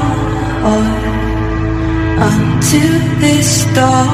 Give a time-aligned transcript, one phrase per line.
[2.27, 2.83] unto
[3.23, 4.07] this door,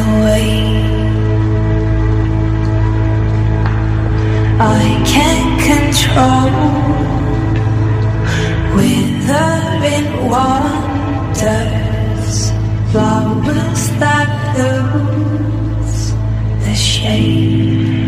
[0.00, 0.52] away.
[4.60, 4.82] I
[5.12, 6.52] can't control
[8.76, 11.48] withering wonders,
[12.92, 15.98] flowers that lose
[16.64, 18.07] the shade.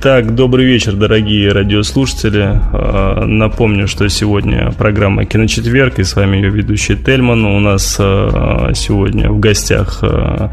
[0.00, 2.60] Итак, добрый вечер, дорогие радиослушатели.
[2.72, 7.44] Э, Напомню, что сегодня программа «Киночетверг» и с вами ее ведущий Тельман.
[7.44, 10.50] У нас э, сегодня в гостях э,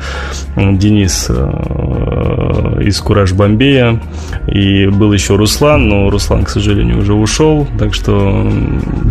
[0.57, 4.01] Денис из «Кураж Бомбея»
[4.47, 7.67] и был еще Руслан, но Руслан, к сожалению, уже ушел.
[7.77, 8.51] Так что,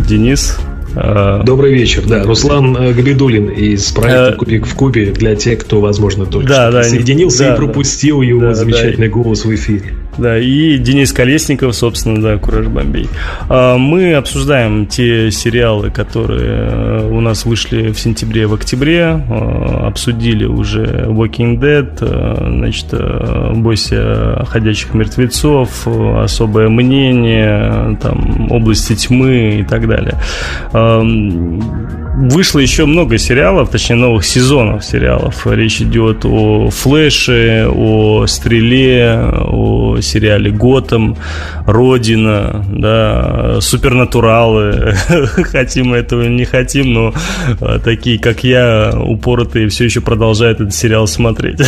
[0.08, 0.58] Денис,
[0.94, 2.23] Добрый вечер, да.
[2.23, 6.70] Руслан э, Габидулин из проекта Э, «Кубик в кубе» для тех, кто, возможно, только Да,
[6.70, 8.25] да, присоединился да, и пропустил да.
[8.26, 8.55] его Да, да.
[8.55, 9.93] замечательный голос в эфире.
[10.19, 13.08] Да, и Денис Колесников, собственно, да, Кураж Бомбей.
[13.49, 19.25] А, Мы обсуждаем те сериалы, которые э, у нас вышли в сентябре, в октябре.
[19.28, 28.94] Э, Обсудили уже Walking Dead, э, значит, э, Бойся ходячих мертвецов, особое мнение, там, области
[28.94, 30.19] тьмы и так далее.
[32.16, 35.49] Вышло еще много сериалов, точнее новых сезонов сериалов.
[35.49, 41.16] Речь идет о Флэше, о Стреле, о сериале Готэм,
[41.66, 44.94] Родина, да, Супернатуралы.
[45.34, 47.14] Хотим мы этого не хотим, но
[47.61, 51.62] а, такие, как я, упоротые, все еще продолжают этот сериал смотреть.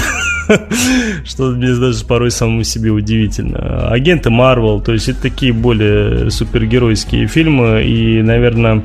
[1.24, 3.88] Что мне даже порой самому себе удивительно.
[3.88, 8.84] Агенты Марвел, то есть это такие более супергеройские фильмы, и, наверное,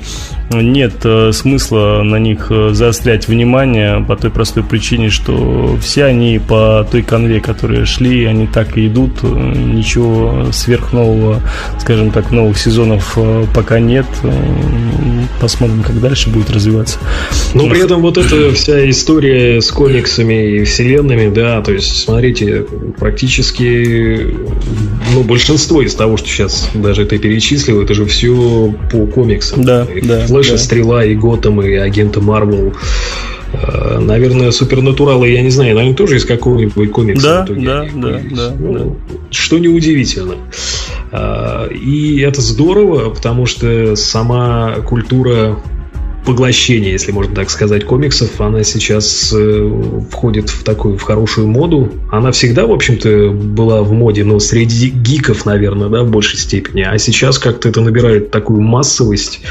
[0.51, 6.39] нет э, смысла на них э, заострять внимание по той простой причине, что все они
[6.39, 9.21] по той конве, которые шли, они так и идут.
[9.23, 11.41] Ничего сверхнового,
[11.79, 14.05] скажем так, новых сезонов э, пока нет.
[15.41, 16.99] Посмотрим, как дальше будет развиваться.
[17.53, 22.65] Но при этом вот эта вся история с комиксами и вселенными, да, то есть, смотрите,
[22.97, 24.35] практически
[25.13, 29.63] ну, большинство из того, что сейчас даже ты перечислил, это же все по комиксам.
[29.63, 30.25] Да, и да.
[30.27, 30.55] Флэш, да.
[30.55, 32.73] и Стрела, и Готэм, и Агенты Марвел.
[33.53, 37.27] Э, Наверное, супернатуралы, я не знаю, наверное, тоже из какого-нибудь комикса.
[37.27, 38.97] Да, в итоге да, да, да, Ну,
[39.29, 40.35] Что неудивительно.
[41.11, 45.57] А, И это здорово, потому что сама культура
[46.25, 49.81] поглощения, если можно так сказать, комиксов, она сейчас э,
[50.11, 51.91] входит в такую в хорошую моду.
[52.11, 56.81] Она всегда, в общем-то, была в моде, но среди гиков, наверное, да, в большей степени.
[56.81, 59.41] А сейчас как-то это набирает такую массовость.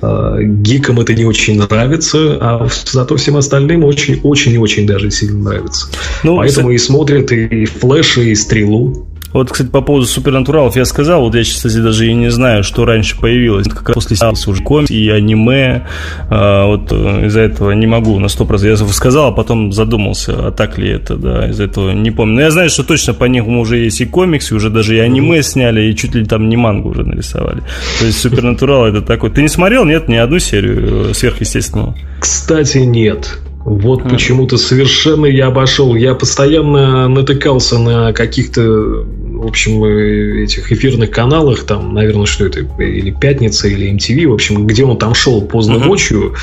[0.00, 5.50] Э, Гикам это не очень нравится, а зато всем остальным очень-очень и очень даже сильно
[5.50, 5.88] нравится.
[6.22, 9.06] Ну, Поэтому и смотрят и Флэша, и Стрелу.
[9.32, 12.84] Вот, кстати, по поводу супернатуралов я сказал, вот я, кстати, даже и не знаю, что
[12.84, 13.68] раньше появилось.
[13.68, 15.86] Как раз после сериала уже комикс и аниме.
[16.30, 18.66] А, вот э, из-за этого не могу на 100%.
[18.66, 22.36] Я сказал, а потом задумался, а так ли это, да, из-за этого не помню.
[22.36, 25.42] Но я знаю, что точно по ним уже есть и комиксы, уже даже и аниме
[25.42, 27.62] сняли, и чуть ли там не мангу уже нарисовали.
[27.98, 29.30] То есть супернатурал это такой.
[29.30, 31.94] Ты не смотрел, нет, ни одну серию э, сверхъестественного?
[32.20, 33.38] Кстати, нет.
[33.64, 34.08] Вот А.
[34.08, 35.94] почему-то совершенно я обошел.
[35.94, 39.04] Я постоянно натыкался на каких-то,
[39.38, 44.66] в общем, этих эфирных каналах, там, наверное, что это, или Пятница, или MTV, в общем,
[44.66, 46.34] где он там шел поздно ночью.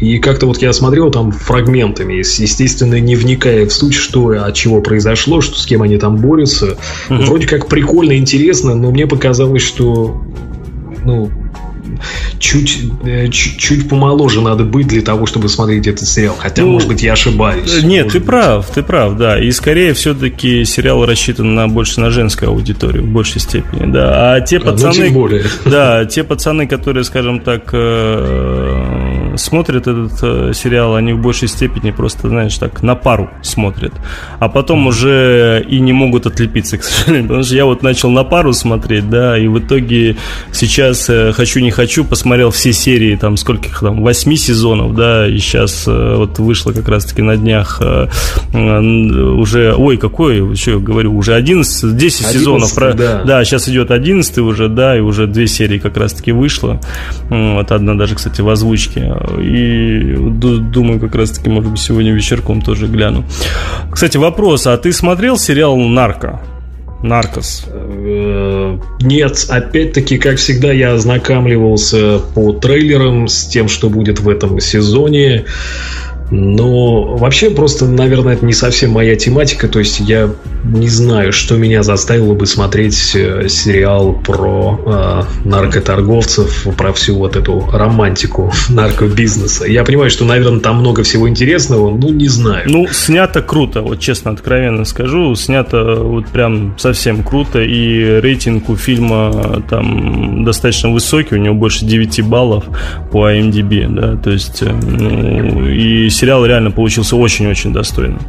[0.00, 4.80] И как-то вот я смотрел там фрагментами, естественно, не вникая в суть, что, от чего
[4.80, 6.76] произошло, что с кем они там борются.
[7.08, 10.20] Вроде как прикольно, интересно, но мне показалось, что
[11.04, 11.30] ну,
[12.42, 16.34] чуть, э, чуть, чуть помоложе надо быть для того, чтобы смотреть этот сериал.
[16.38, 17.82] Хотя, Ну, может быть, я ошибаюсь.
[17.82, 18.26] Нет, Может ты быть.
[18.26, 19.38] прав, ты прав, да.
[19.40, 24.34] И скорее все-таки сериал рассчитан на больше на женскую аудиторию в большей степени, да.
[24.34, 25.44] А те А, ну, пацаны, тем более.
[25.64, 29.01] да, те пацаны, которые, скажем так, э,
[29.36, 33.92] смотрят этот э, сериал, они в большей степени просто, знаешь, так на пару смотрят,
[34.38, 38.24] а потом уже и не могут отлепиться, к сожалению, потому что я вот начал на
[38.24, 40.16] пару смотреть, да, и в итоге
[40.52, 45.38] сейчас э, хочу не хочу посмотрел все серии, там скольких там восьми сезонов, да, и
[45.38, 47.80] сейчас э, вот вышло как раз-таки на днях
[48.52, 53.22] уже, ой, какой, что я говорю, уже 11, 10 сезонов, 11, про- да.
[53.24, 56.80] да, сейчас идет 11 уже, да, и уже две серии как раз-таки вышло.
[57.28, 59.14] Вот, одна даже, кстати, в озвучке.
[59.40, 63.24] И ду- думаю, как раз-таки, может быть, сегодня вечерком тоже гляну.
[63.90, 66.40] Кстати, вопрос, а ты смотрел сериал «Нарко»?
[67.02, 67.64] Наркос.
[67.66, 74.60] Э, Нет, опять-таки, как всегда, я ознакомливался по трейлерам с тем, что будет в этом
[74.60, 75.44] сезоне.
[76.32, 79.68] Но вообще просто, наверное, это не совсем моя тематика.
[79.68, 80.30] То есть я
[80.64, 84.80] не знаю, что меня заставило бы смотреть э, сериал про
[85.44, 89.66] э, наркоторговцев, про всю вот эту романтику наркобизнеса.
[89.66, 92.64] Я понимаю, что, наверное, там много всего интересного, но не знаю.
[92.66, 95.34] Ну, снято круто, вот честно, откровенно скажу.
[95.34, 97.60] Снято вот прям совсем круто.
[97.60, 102.64] И рейтинг у фильма там достаточно высокий, у него больше 9 баллов
[103.10, 108.20] по IMDb, да, то есть, э, ну, и сериал реально получился очень-очень достойным.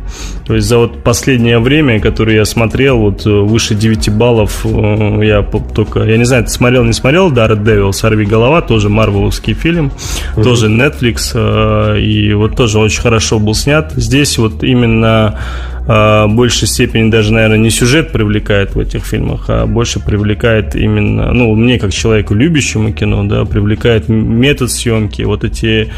[0.48, 5.20] То есть за вот последнее время, которое я смотрел, вот э, выше 9 баллов э,
[5.24, 9.54] я только, я не знаю, ты смотрел, не смотрел, Даррет Девил, Сорви голова, тоже марвеловский
[9.54, 9.92] фильм,
[10.34, 13.94] тоже Netflix, э, и вот тоже очень хорошо был снят.
[13.96, 15.38] Здесь вот именно
[15.86, 21.34] в большей степени даже, наверное, не сюжет привлекает в этих фильмах, а больше привлекает именно,
[21.34, 25.90] ну, мне как человеку, любящему кино, да, привлекает метод съемки, вот эти,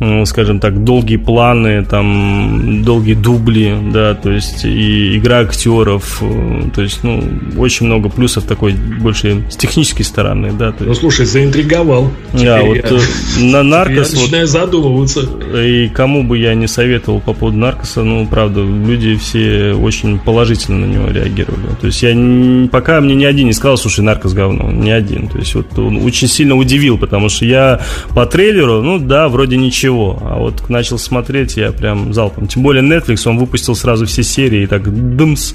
[0.00, 6.62] м, скажем так, долгие планы, там, долгие дубли, да, то есть и игра актеров, э,
[6.74, 7.22] то есть, ну,
[7.58, 12.10] очень много плюсов такой больше с технической стороны, да, то Ну, есть, слушай, заинтриговал.
[12.32, 15.20] да, Теперь вот я- э, на я Наркос, вот, начинаю задумываться.
[15.54, 20.18] и кому бы я не советовал по поводу Наркоса, ну, правда, люди все все очень
[20.18, 21.74] положительно на него реагировали.
[21.80, 25.28] То есть я пока мне ни один не сказал, слушай, наркос говно, ни один.
[25.28, 27.80] То есть вот он очень сильно удивил, потому что я
[28.14, 32.46] по трейлеру, ну да, вроде ничего, а вот начал смотреть, я прям залпом.
[32.46, 35.54] Тем более Netflix, он выпустил сразу все серии, и так дымс,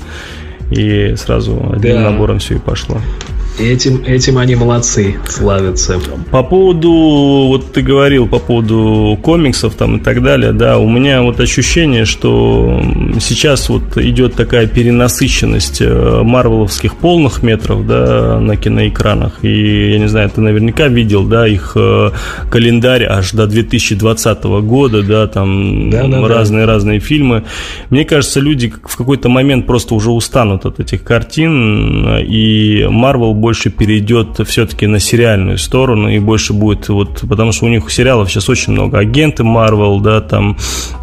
[0.72, 2.12] и сразу одним да.
[2.12, 2.98] набором все и пошло.
[3.60, 6.00] Этим, этим они молодцы, славятся.
[6.32, 6.92] По поводу,
[7.48, 12.06] вот ты говорил по поводу комиксов там и так далее, да, у меня вот ощущение,
[12.06, 12.82] что
[13.20, 19.44] сейчас вот идет такая перенасыщенность э, марвеловских полных метров, да, на киноэкранах.
[19.44, 22.12] И, я не знаю, ты наверняка видел, да, их э,
[22.50, 27.44] календарь аж до 2020 года, да, там разные-разные фильмы.
[27.90, 33.49] Мне кажется, люди в какой-то момент просто уже устанут от этих картин, и Марвел больше
[33.50, 38.30] больше перейдет все-таки на сериальную сторону и больше будет вот, потому что у них сериалов
[38.30, 39.00] сейчас очень много.
[39.00, 40.56] Агенты Марвел, да, там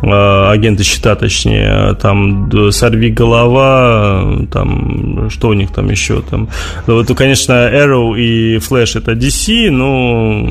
[0.02, 6.48] э, агенты щита, точнее, там Сорви голова, там что у них там еще там.
[6.86, 10.48] Вот, конечно, Arrow и Flash это DC, но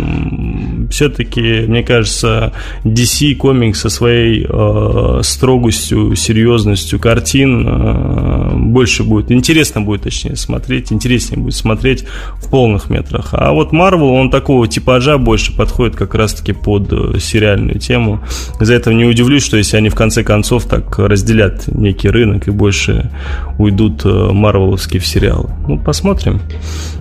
[0.90, 9.82] все-таки, мне кажется, DC комикс со своей э, строгостью, серьезностью картин э, больше будет, интересно
[9.82, 12.06] будет, точнее, смотреть, интереснее будет смотреть
[12.38, 13.30] в полных метрах.
[13.34, 18.24] А вот Marvel, он такого типажа больше подходит как раз-таки под э, сериальную тему.
[18.60, 22.52] Из-за этого не удивлюсь, что если они в конце концов так разделят некий рынок и
[22.52, 23.12] больше
[23.58, 25.50] уйдут э, марвеловские в сериалы.
[25.68, 26.42] Ну, посмотрим.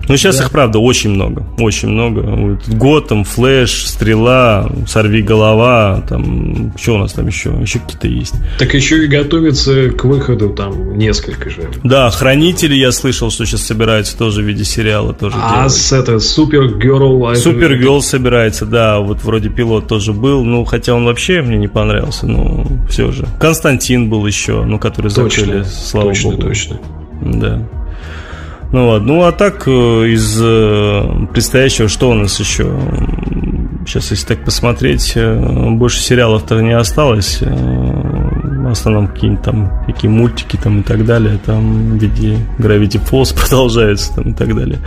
[0.07, 0.43] Ну, сейчас да.
[0.43, 1.45] их, правда, очень много.
[1.59, 2.59] Очень много.
[2.67, 7.49] Готэм, Флэш, Стрела, Сорви голова, там, что у нас там еще?
[7.61, 8.35] Еще какие-то есть.
[8.59, 11.69] Так еще и готовится к выходу там несколько же.
[11.83, 15.71] Да, Хранители, я слышал, что сейчас собираются тоже в виде сериала тоже А делать.
[15.73, 17.35] с это Супергерл...
[17.35, 22.27] Супергерл собирается, да, вот вроде пилот тоже был, ну, хотя он вообще мне не понравился,
[22.27, 23.27] ну, все же.
[23.39, 26.41] Константин был еще, ну, который точно, закрыли, слава точно, богу.
[26.43, 26.79] Точно,
[27.21, 27.69] Да.
[28.71, 32.63] Ну ладно, ну а так э, из э, предстоящего что у нас еще?
[33.85, 38.24] Сейчас, если так посмотреть, э, больше сериалов-то не осталось в
[38.75, 44.13] основном какие-нибудь там какие мультики там и так далее, там в виде Gravity Falls продолжается
[44.15, 44.79] там и так далее.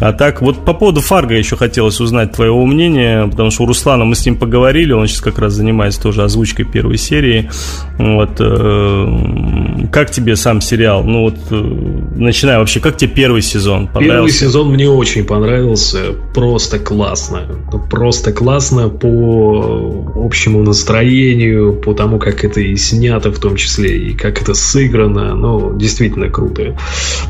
[0.00, 4.04] А так, вот по поводу Фарго еще хотелось узнать твоего мнения, потому что у Руслана
[4.04, 7.50] мы с ним поговорили, он сейчас как раз занимается тоже озвучкой первой серии.
[7.98, 11.04] Вот, э, как тебе сам сериал?
[11.04, 11.54] Ну вот, э,
[12.16, 14.14] начиная вообще, как тебе первый сезон понравился?
[14.14, 17.42] Первый сезон мне очень понравился, просто классно.
[17.90, 23.96] Просто классно по общему настроению, по тому, как это и снято, снято в том числе,
[23.96, 26.76] и как это сыграно, ну, действительно круто.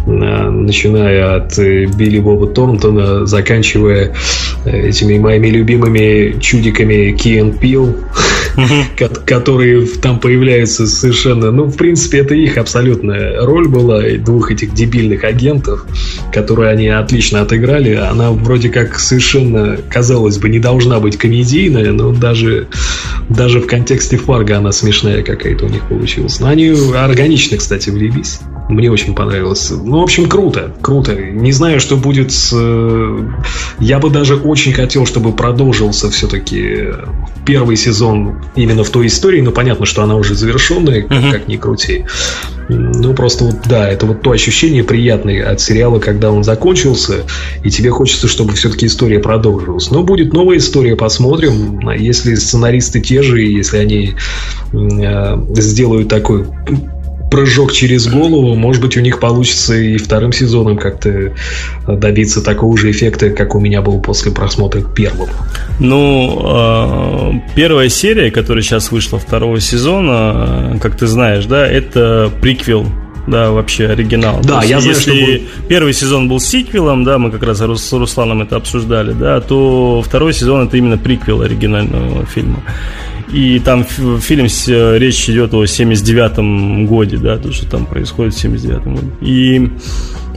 [0.07, 4.15] А, начиная от э, Билли Боба Торнтона, заканчивая
[4.65, 7.97] э, этими моими любимыми чудиками Ки Пил,
[9.27, 11.51] которые там появляются совершенно...
[11.51, 15.85] Ну, в принципе, это их абсолютная роль была, двух этих дебильных агентов,
[16.33, 17.95] которые они отлично отыграли.
[17.95, 22.69] Она вроде как совершенно, казалось бы, не должна быть комедийная, но даже,
[23.29, 26.41] даже в контексте Фарга она смешная какая-то у них получилась.
[26.41, 28.41] Но они органично, кстати, влились.
[28.69, 29.71] Мне очень понравилось.
[29.71, 31.15] Ну, в общем, круто, круто.
[31.15, 32.53] Не знаю, что будет с...
[32.53, 33.29] Э,
[33.79, 36.89] я бы даже очень хотел, чтобы продолжился все-таки
[37.45, 39.41] первый сезон именно в той истории.
[39.41, 41.33] Но понятно, что она уже завершенная, uh-huh.
[41.33, 42.07] как ни крути.
[42.69, 47.25] Ну, просто вот, да, это вот то ощущение приятное от сериала, когда он закончился,
[47.63, 49.91] и тебе хочется, чтобы все-таки история продолжилась.
[49.91, 51.89] Но будет новая история, посмотрим.
[51.91, 54.15] Если сценаристы те же, если они
[54.73, 56.47] э, сделают такой
[57.31, 61.33] прыжок через голову, может быть, у них получится и вторым сезоном как-то
[61.87, 65.29] добиться такого же эффекта, как у меня был после просмотра первого.
[65.81, 72.87] Ну, а, первая серия, которая сейчас вышла второго сезона, как ты знаешь, да, это приквел
[73.27, 74.41] да, вообще оригинал.
[74.43, 75.43] Да, я знаю, если что будет...
[75.69, 80.33] первый сезон был сиквелом, да, мы как раз с Русланом это обсуждали, да, то второй
[80.33, 82.63] сезон это именно приквел оригинального фильма.
[83.33, 84.49] И там в фильме
[84.99, 89.11] речь идет о 79-м годе, да, то, что там происходит в 79-м годе.
[89.21, 89.69] И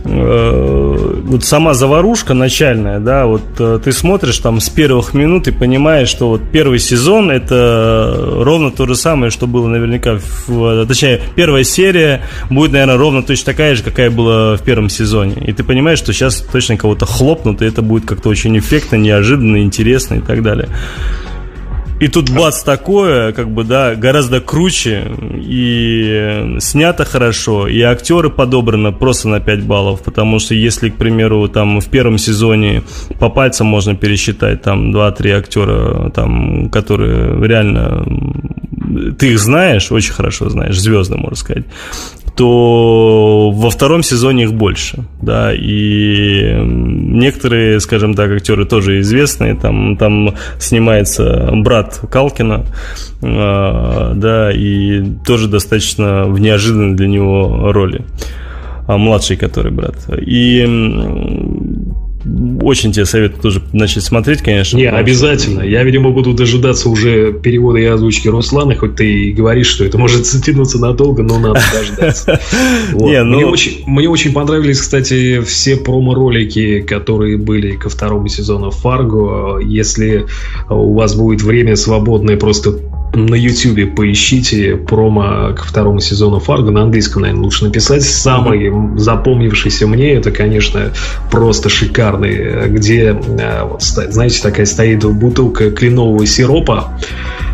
[0.06, 5.52] э, вот сама заварушка начальная, да, вот э, ты смотришь там с первых минут и
[5.52, 10.18] понимаешь, что вот первый сезон это ровно то же самое, что было наверняка,
[10.48, 15.36] в, точнее, первая серия будет, наверное, ровно точно такая же, какая была в первом сезоне.
[15.46, 19.62] И ты понимаешь, что сейчас точно кого-то хлопнут, и это будет как-то очень эффектно, неожиданно,
[19.62, 20.70] интересно и так далее.
[22.00, 28.94] И тут бац такое, как бы, да, гораздо круче, и снято хорошо, и актеры подобраны
[28.94, 32.84] просто на 5 баллов, потому что если, к примеру, там в первом сезоне
[33.20, 38.06] по пальцам можно пересчитать там 2-3 актера, там, которые реально
[39.18, 41.66] ты их знаешь, очень хорошо знаешь, звезды, можно сказать,
[42.40, 49.98] то во втором сезоне их больше, да, и некоторые, скажем так, актеры тоже известные, там,
[49.98, 52.64] там снимается брат Калкина,
[53.22, 58.06] э, да, и тоже достаточно в неожиданной для него роли,
[58.88, 59.98] а младший который брат.
[60.26, 60.66] И
[62.62, 64.78] очень тебе советую тоже начать смотреть, конечно.
[64.78, 65.62] Не, обязательно.
[65.62, 69.98] Я, видимо, буду дожидаться уже перевода и озвучки Руслана, хоть ты и говоришь, что это
[69.98, 72.40] может затянуться надолго, но надо дождаться.
[72.92, 73.08] Ну...
[73.08, 79.60] мне, очень, мне очень понравились, кстати, все промо-ролики, которые были ко второму сезону Фарго.
[79.60, 80.26] Если
[80.70, 82.80] у вас будет время свободное, просто
[83.14, 86.72] на YouTube поищите промо к второму сезону Фарго.
[86.72, 88.04] На английском, наверное, лучше написать.
[88.04, 90.92] Самый запомнившийся мне, это, конечно,
[91.32, 96.94] просто шикарный, где, э, вот, знаете, такая стоит бутылка кленового сиропа,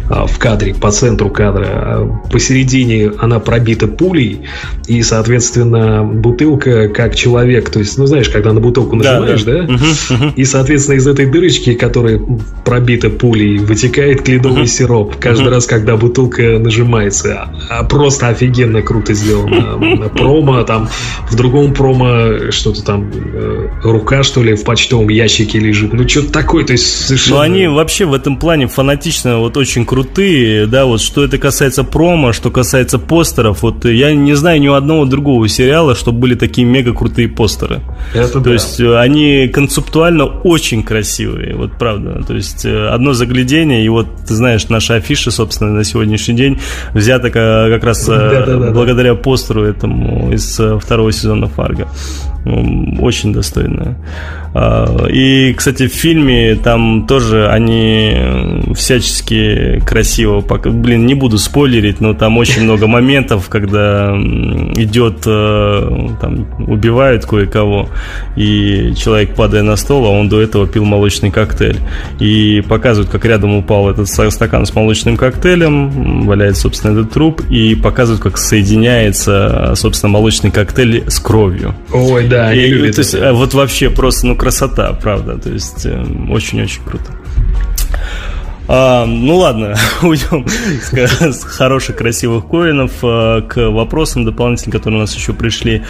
[0.09, 1.65] в кадре, по центру кадра.
[1.65, 4.41] А посередине она пробита пулей,
[4.87, 7.69] и, соответственно, бутылка как человек.
[7.69, 9.63] То есть, ну, знаешь, когда на бутылку нажимаешь, да?
[9.63, 9.73] да?
[9.73, 10.33] Угу, угу.
[10.35, 12.19] И, соответственно, из этой дырочки, которая
[12.63, 14.67] пробита пулей, вытекает кледовый угу.
[14.67, 15.15] сироп.
[15.19, 15.55] Каждый угу.
[15.55, 17.49] раз, когда бутылка нажимается.
[17.69, 20.09] А просто офигенно круто сделано.
[20.15, 20.89] Промо, там,
[21.29, 25.93] в другом промо что-то там, э, рука, что ли, в почтовом ящике лежит.
[25.93, 27.37] Ну, что-то такое, то есть совершенно...
[27.37, 31.85] Ну, они вообще в этом плане фанатично, вот очень крутые, да, вот что это касается
[31.85, 36.67] промо, что касается постеров, вот я не знаю ни одного другого сериала, что были такие
[36.67, 37.79] мега крутые постеры.
[38.13, 38.51] Это То да.
[38.51, 42.21] есть э, они концептуально очень красивые, вот правда.
[42.27, 46.59] То есть э, одно заглядение, и вот ты знаешь, наша афиша, собственно, на сегодняшний день
[46.93, 49.21] взята как раз да, да, да, благодаря да.
[49.21, 51.87] постеру этому из э, второго сезона Фарго.
[52.99, 53.97] Очень достойная.
[54.53, 60.41] А, и, кстати, в фильме там тоже они всячески красиво...
[60.41, 64.15] Блин, не буду спойлерить, но там очень много моментов, когда
[64.75, 65.23] идет...
[65.25, 67.89] Э, там, убивают кое-кого,
[68.35, 71.77] и человек, падая на стол, а он до этого пил молочный коктейль.
[72.19, 77.75] И показывают, как рядом упал этот стакан с молочным коктейлем, валяется, собственно, этот труп, и
[77.75, 81.75] показывают, как соединяется, собственно, молочный коктейль с кровью.
[81.91, 85.37] Ой, да, и, то есть, вот вообще просто, ну, красота, правда.
[85.37, 87.11] То есть эм, очень-очень круто.
[88.67, 95.15] А, ну ладно, уйдем с, хороших, красивых коинов а, к вопросам дополнительным, которые у нас
[95.15, 95.83] еще пришли.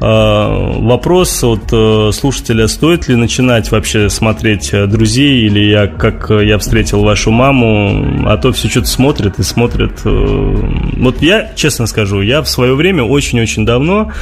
[0.00, 6.30] А, вопрос от а, слушателя, стоит ли начинать вообще смотреть э, «Друзей» или я, как
[6.30, 10.00] я встретил вашу маму, а то все что-то смотрят и смотрят.
[10.04, 14.12] Вот я, честно скажу, я в свое время очень-очень давно,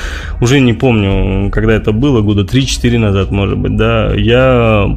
[0.40, 4.96] уже не помню, когда это было, года 3-4 назад, может быть, да, я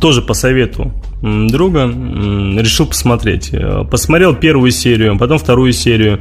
[0.00, 3.50] тоже по совету друга решил посмотреть.
[3.52, 6.20] Э, посмотрел первую серию, потом вторую серию.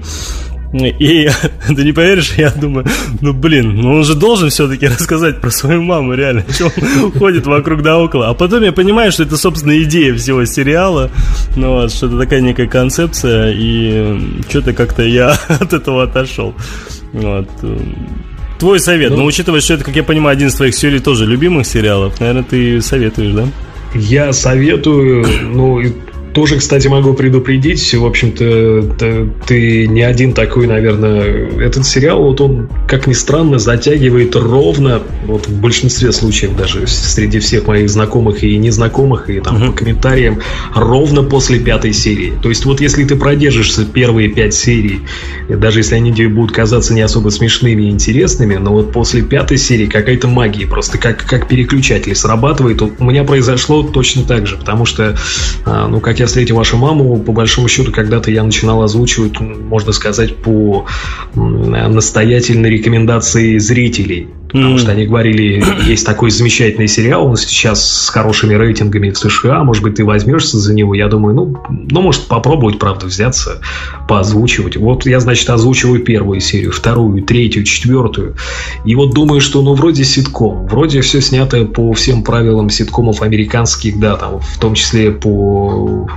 [0.71, 1.27] И
[1.67, 2.85] ты не поверишь, я думаю,
[3.21, 6.71] ну блин, ну он же должен все-таки рассказать про свою маму, реально, что
[7.03, 8.29] он ходит вокруг да около.
[8.29, 11.09] А потом я понимаю, что это, собственно, идея всего сериала,
[11.55, 16.53] ну вот, что это такая некая концепция, и что-то как-то я от этого отошел.
[17.13, 17.49] Вот.
[18.60, 21.26] Твой совет, ну, но учитывая, что это, как я понимаю, один из твоих серий тоже
[21.26, 23.48] любимых сериалов, наверное, ты советуешь, да?
[23.95, 25.82] Я советую, ну,
[26.39, 31.49] тоже, кстати, могу предупредить, в общем-то, ты не один такой, наверное.
[31.60, 37.39] Этот сериал, вот он, как ни странно, затягивает ровно, вот в большинстве случаев даже среди
[37.39, 39.71] всех моих знакомых и незнакомых, и там uh-huh.
[39.71, 40.39] по комментариям,
[40.73, 42.32] ровно после пятой серии.
[42.41, 45.02] То есть вот если ты продержишься первые пять серий,
[45.49, 49.58] даже если они тебе будут казаться не особо смешными и интересными, но вот после пятой
[49.58, 52.82] серии какая-то магия, просто как, как переключатель срабатывает.
[52.82, 55.17] У меня произошло точно так же, потому что,
[55.65, 59.92] а, ну, как я встретил вашу маму, по большому счету, когда-то я начинал озвучивать, можно
[59.92, 60.86] сказать, по
[61.36, 64.30] настоятельной рекомендации зрителей.
[64.51, 64.77] Потому mm.
[64.79, 69.83] что они говорили, есть такой замечательный сериал, он сейчас с хорошими рейтингами в США, может
[69.83, 70.95] быть, ты возьмешься за него.
[70.95, 73.62] Я думаю, ну, ну может, попробовать, правда, взяться,
[74.07, 74.75] поозвучивать.
[74.75, 78.35] Вот я, значит, озвучиваю первую серию, вторую, третью, четвертую.
[78.85, 80.65] И вот думаю, что, ну, вроде ситком.
[80.65, 86.09] Вроде все снято по всем правилам ситкомов американских, да, там, в том числе по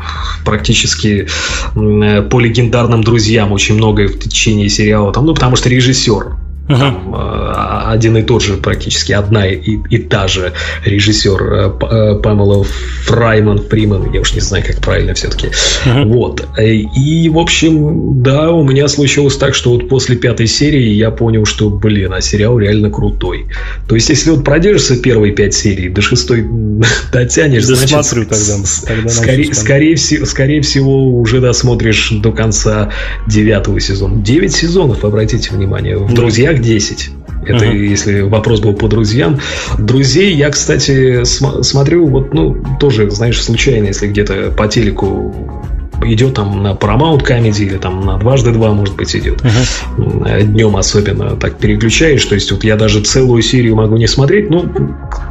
[0.44, 1.28] практически
[1.74, 5.12] по легендарным друзьям очень многое в течение сериала.
[5.12, 6.36] Там, ну, потому что режиссер
[6.68, 6.79] Uh-huh.
[6.79, 10.53] Там э, один и тот же практически одна и, и та же
[10.85, 12.64] режиссер э, э, Памела
[13.05, 15.48] Фрайман, Фриман, я уж не знаю, как правильно все-таки.
[15.48, 16.05] Uh-huh.
[16.05, 16.46] Вот.
[16.59, 21.44] И, в общем, да, у меня случилось так, что вот после пятой серии я понял,
[21.44, 23.46] что, блин, а сериал реально крутой.
[23.88, 26.46] То есть, если вот продержишься первые пять серий, до шестой
[27.12, 28.05] дотянешь, да значит...
[28.05, 28.57] смотрю тогда.
[28.87, 32.90] тогда скорее, скорее, всего, скорее всего, уже досмотришь до конца
[33.27, 34.22] девятого сезона.
[34.22, 35.96] Девять сезонов, обратите внимание.
[35.96, 36.14] В
[36.52, 37.10] «Друзьях» 10.
[37.44, 37.76] Это uh-huh.
[37.76, 39.40] если вопрос был по друзьям.
[39.78, 45.62] Друзей я, кстати, см- смотрю, вот, ну, тоже, знаешь, случайно, если где-то по телеку
[46.04, 49.42] идет там на Paramount Comedy или там на дважды два, может быть, идет.
[49.42, 50.42] Uh-huh.
[50.42, 52.24] Днем особенно так переключаешь.
[52.24, 54.50] То есть вот я даже целую серию могу не смотреть.
[54.50, 54.68] Ну,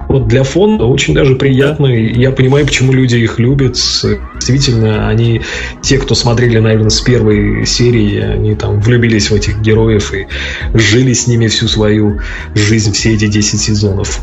[0.08, 1.88] вот для фона очень даже приятно.
[1.88, 3.74] И я понимаю, почему люди их любят.
[3.74, 5.42] Действительно, они,
[5.82, 10.28] те, кто смотрели, наверное, с первой серии, они там влюбились в этих героев и
[10.74, 12.20] жили с ними всю свою
[12.54, 14.20] жизнь, все эти 10 сезонов.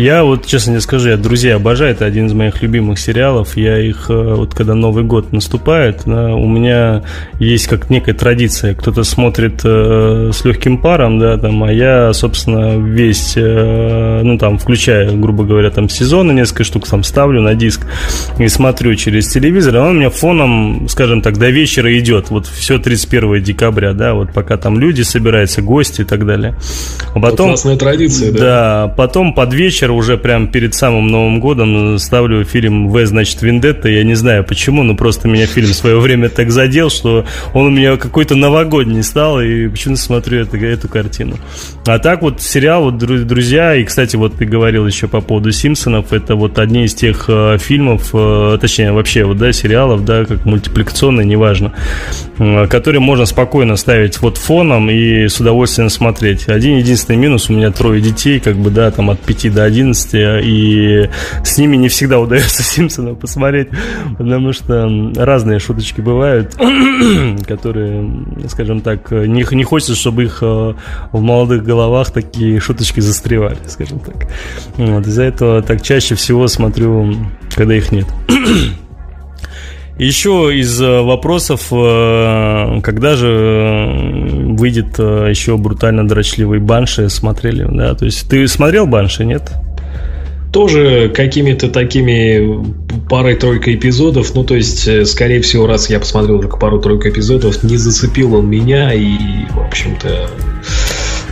[0.00, 3.54] Я вот, честно не скажу, я «Друзья» обожаю, это один из моих любимых сериалов.
[3.58, 7.02] Я их, э, вот когда Новый год наступает, да, у меня
[7.38, 8.74] есть как некая традиция.
[8.74, 14.56] Кто-то смотрит э, с легким паром, да, там, а я, собственно, весь, э, ну, там,
[14.56, 17.86] включая, грубо говоря, там, сезоны, несколько штук там ставлю на диск
[18.38, 22.30] и смотрю через телевизор, он у меня фоном, скажем так, до вечера идет.
[22.30, 26.54] Вот все 31 декабря, да, вот пока там люди собираются, гости и так далее.
[27.14, 28.38] А потом, Классная традиция, да?
[28.38, 33.42] Да, потом под вечер вечер, уже прям перед самым Новым годом, ставлю фильм «В, значит,
[33.42, 33.88] Вендетта».
[33.88, 37.24] Я не знаю почему, но просто меня фильм в свое время так задел, что
[37.54, 41.36] он у меня какой-то новогодний стал, и почему-то смотрю эту, эту картину.
[41.86, 46.12] А так вот сериал вот «Друзья», и, кстати, вот ты говорил еще по поводу «Симпсонов»,
[46.12, 50.44] это вот одни из тех э, фильмов, э, точнее, вообще, вот, да, сериалов, да, как
[50.44, 51.72] мультипликационные, неважно,
[52.38, 56.48] э, которые можно спокойно ставить вот фоном и с удовольствием смотреть.
[56.48, 60.10] Один единственный минус, у меня трое детей, как бы, да, там от 5 до 11,
[60.44, 61.08] и
[61.44, 63.68] с ними не всегда удается Симпсонов посмотреть,
[64.18, 66.54] потому что разные шуточки бывают,
[67.46, 68.10] которые,
[68.48, 70.74] скажем так, не, не хочется, чтобы их э,
[71.12, 74.28] в молодых головах такие шуточки застревали, скажем так.
[74.76, 77.14] Вот, из-за этого так чаще всего смотрю,
[77.54, 78.06] когда их нет.
[80.00, 87.94] Еще из э, вопросов, э, когда же выйдет еще брутально дрочливый Банши, смотрели, да?
[87.94, 89.52] То есть ты смотрел Банши, нет?
[90.52, 92.64] тоже какими-то такими
[93.08, 97.76] парой-тройкой эпизодов, ну, то есть, э, скорее всего, раз я посмотрел только пару-тройку эпизодов, не
[97.76, 99.16] зацепил он меня, и,
[99.50, 100.30] в общем-то,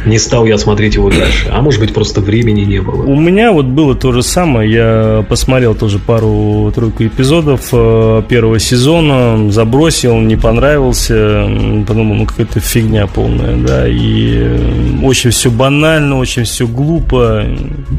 [0.09, 1.49] не стал я смотреть его дальше.
[1.51, 3.05] А может быть, просто времени не было.
[3.05, 4.71] У меня вот было то же самое.
[4.71, 11.49] Я посмотрел тоже пару-тройку эпизодов э, первого сезона, забросил, не понравился,
[11.87, 17.44] подумал, ну какая-то фигня полная, да, и э, очень все банально, очень все глупо.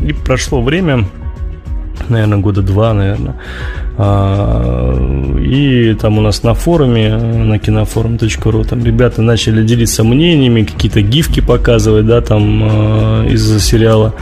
[0.05, 1.05] И прошло время,
[2.07, 3.35] наверное, года два, наверное.
[3.97, 4.95] А,
[5.39, 11.41] и там у нас на форуме, на кинофорум.ру, там ребята начали делиться мнениями, какие-то гифки
[11.41, 14.15] показывать, да, там а, из сериала.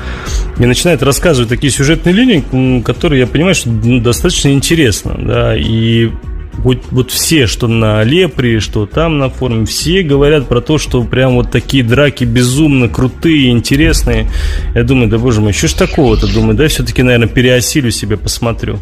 [0.58, 6.10] И начинают рассказывать такие сюжетные линии, которые я понимаю, что ну, достаточно интересно, да, и
[6.58, 11.04] вот, вот все, что на Лепре, что там на форуме, все говорят про то, что
[11.04, 14.30] прям вот такие драки безумно крутые, интересные.
[14.76, 16.32] Я думаю, да боже мой, что ж такого-то?
[16.32, 18.80] Думаю, да, все-таки, наверное, переосилю себе, посмотрю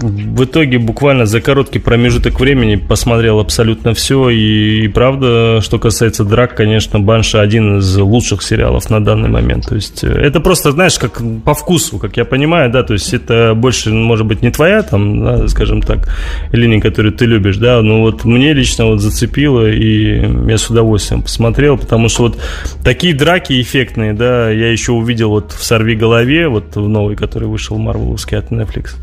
[0.00, 4.28] в итоге буквально за короткий промежуток времени посмотрел абсолютно все.
[4.30, 9.68] И, и правда, что касается драк, конечно, Банша один из лучших сериалов на данный момент.
[9.68, 13.12] То есть э, это просто, знаешь, как по вкусу, как я понимаю, да, то есть
[13.14, 16.08] это больше, может быть, не твоя, там, да, скажем так,
[16.52, 21.22] линия, которую ты любишь, да, но вот мне лично вот зацепило, и я с удовольствием
[21.22, 22.38] посмотрел, потому что вот
[22.82, 27.48] такие драки эффектные, да, я еще увидел вот в «Сорви голове», вот в новый, который
[27.48, 28.96] вышел Марвеловский от Netflix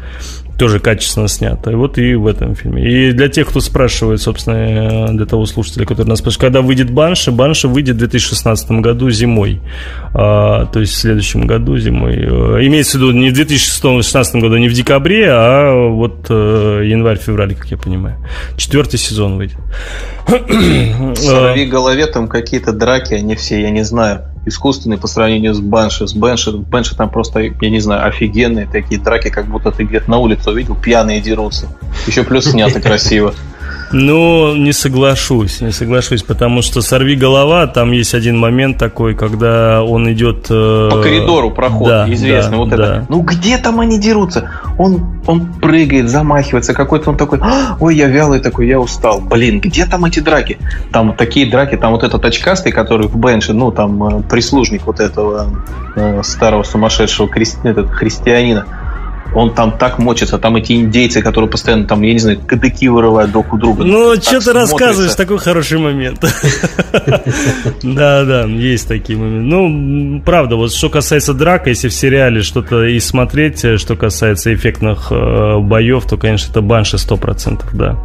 [0.62, 1.72] тоже качественно снято.
[1.72, 2.84] И вот и в этом фильме.
[2.88, 7.32] И для тех, кто спрашивает, собственно, для того слушателя, который нас спрашивает, когда выйдет Банши,
[7.32, 9.60] Банши выйдет в 2016 году зимой.
[10.14, 12.14] А, то есть в следующем году зимой.
[12.14, 17.56] Э, имеется в виду не в 2016 году, не в декабре, а вот э, январь-февраль,
[17.56, 18.18] как я понимаю.
[18.56, 19.58] Четвертый сезон выйдет.
[21.16, 26.08] Сорви голове там какие-то драки, они все, я не знаю искусственный по сравнению с Банши.
[26.08, 30.10] С Банши, Банши там просто, я не знаю, офигенные такие драки, как будто ты где-то
[30.10, 31.68] на улице увидел, пьяные дерутся.
[32.08, 33.34] Еще плюс снято красиво.
[33.94, 39.84] Ну, не соглашусь, не соглашусь, потому что «Сорви голова», там есть один момент такой, когда
[39.84, 40.48] он идет...
[40.50, 40.90] Э...
[40.92, 42.76] По коридору проход, да, известный, да, вот да.
[42.76, 43.06] это.
[43.10, 44.50] Ну, где там они дерутся?
[44.78, 49.22] Он, он прыгает, замахивается, какой-то он такой, «А, ой, я вялый такой, я устал.
[49.22, 50.58] Блин, где там эти драки?
[50.92, 55.00] Там такие драки, там вот этот очкастый, который в Бенше, ну, там э, прислужник вот
[55.00, 55.50] этого
[55.96, 57.58] э, старого сумасшедшего христи...
[57.64, 58.66] этот, христианина,
[59.34, 63.32] он там так мочится, там эти индейцы, которые постоянно там, я не знаю, кадыки вырывают
[63.32, 63.84] друг у друга.
[63.84, 66.24] Ну, что ты рассказываешь, такой хороший момент.
[67.84, 69.46] Да, да, есть такие моменты.
[69.46, 74.54] Ну, правда, вот что касается драка, если в сериале что-то и смотреть, э, что касается
[74.54, 77.98] эффектных э, боев, то, конечно, это Банши 100%, да.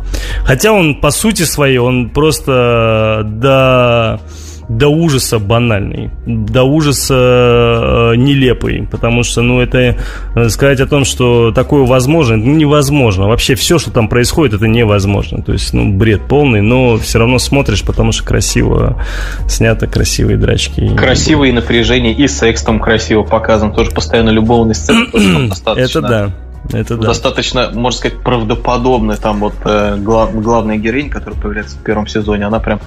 [0.45, 4.21] Хотя он, по сути своей, он просто, да
[4.68, 9.96] до ужаса банальный, до ужаса э, нелепый, потому что, ну, это
[10.35, 13.29] э, сказать о том, что такое возможно, ну, невозможно.
[13.29, 15.42] Вообще все, что там происходит, это невозможно.
[15.42, 19.02] То есть, ну, бред полный, но все равно смотришь, потому что красиво
[19.48, 20.94] снято, красивые драчки.
[20.96, 25.07] Красивые напряжения, и секс там красиво показан, тоже постоянно любовный сцены,
[25.76, 26.31] Это да.
[26.72, 27.09] Это да.
[27.09, 29.16] Достаточно, можно сказать, правдоподобно.
[29.16, 32.81] Там вот э, глав, главная героиня, которая появляется в первом сезоне, она прям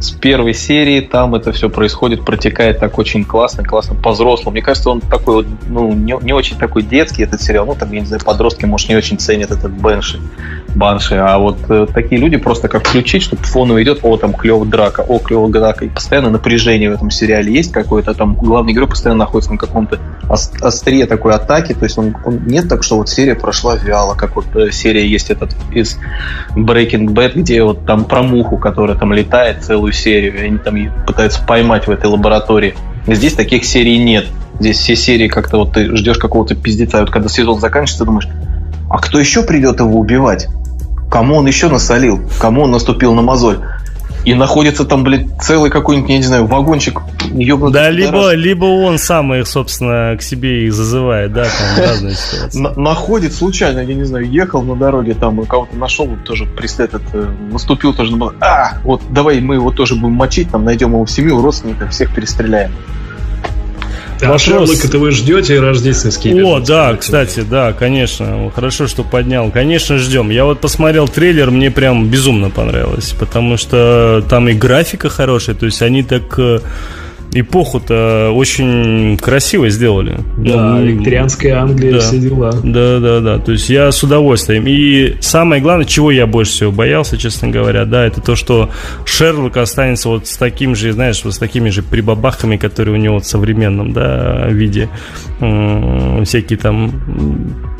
[0.00, 4.52] с первой серии там это все происходит, протекает так очень классно, классно по-взрослому.
[4.52, 7.66] Мне кажется, он такой вот, ну, не, не очень такой детский этот сериал.
[7.66, 10.18] Ну, там, я не знаю, подростки, может, не очень ценят этот Бенши,
[10.74, 11.16] Банши.
[11.16, 15.02] А вот э, такие люди просто как включить, чтобы фоново идет, о, там клевая драка,
[15.06, 15.84] о, клевая драка.
[15.84, 18.14] И постоянно напряжение в этом сериале есть какое-то.
[18.14, 21.74] Там главный герой постоянно находится на каком-то острие такой атаки.
[21.74, 25.06] То есть он, он нет так, что вот серия прошла вяло, как вот э, серия
[25.06, 25.98] есть этот из
[26.54, 30.58] Breaking Bad, где вот там про муху, которая там летает целую целую серию, и они
[30.58, 30.76] там
[31.06, 32.74] пытаются поймать в этой лаборатории.
[33.06, 34.26] Здесь таких серий нет.
[34.58, 38.04] Здесь все серии как-то вот ты ждешь какого-то пиздеца, и вот когда сезон заканчивается, ты
[38.04, 38.28] думаешь,
[38.90, 40.48] а кто еще придет его убивать?
[41.10, 42.20] Кому он еще насолил?
[42.38, 43.58] Кому он наступил на мозоль?
[44.24, 47.00] И находится там, блядь, целый какой-нибудь, я не знаю, вагончик
[47.32, 47.72] ёбнутый.
[47.72, 52.80] Да, либо, либо он сам их, собственно, к себе и зазывает, да, там разные ситуации.
[52.80, 57.28] Находит случайно, я не знаю, ехал на дороге, там, кого-то нашел, тоже преслед этот, э,
[57.50, 58.32] наступил тоже на...
[58.40, 62.72] А, вот давай мы его тоже будем мочить, там, найдем его семью, родственников, всех перестреляем.
[64.22, 66.44] А Шерлока-то вы ждете рождественские?
[66.44, 68.50] О, да, кстати, да, конечно.
[68.54, 69.50] Хорошо, что поднял.
[69.50, 70.30] Конечно, ждем.
[70.30, 75.66] Я вот посмотрел трейлер, мне прям безумно понравилось, потому что там и графика хорошая, то
[75.66, 76.60] есть они так э,
[77.32, 80.18] эпоху-то очень красиво сделали.
[80.38, 82.52] Да, ну, викторианская Англия, да, все дела.
[82.62, 83.38] Да, да, да.
[83.38, 84.64] То есть я с удовольствием.
[84.66, 88.70] И самое главное, чего я больше всего боялся, честно говоря, да, это то, что
[89.04, 93.20] Шерлок останется вот с таким же, знаешь, вот с такими же прибабахами, которые у него
[93.20, 94.88] в современном, да, виде.
[95.38, 96.92] Всякие там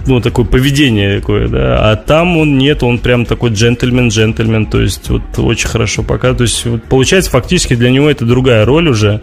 [0.07, 5.09] ну, такое поведение такое, да, а там он нет, он прям такой джентльмен-джентльмен, то есть
[5.11, 9.21] вот очень хорошо пока, то есть вот, получается фактически для него это другая роль уже,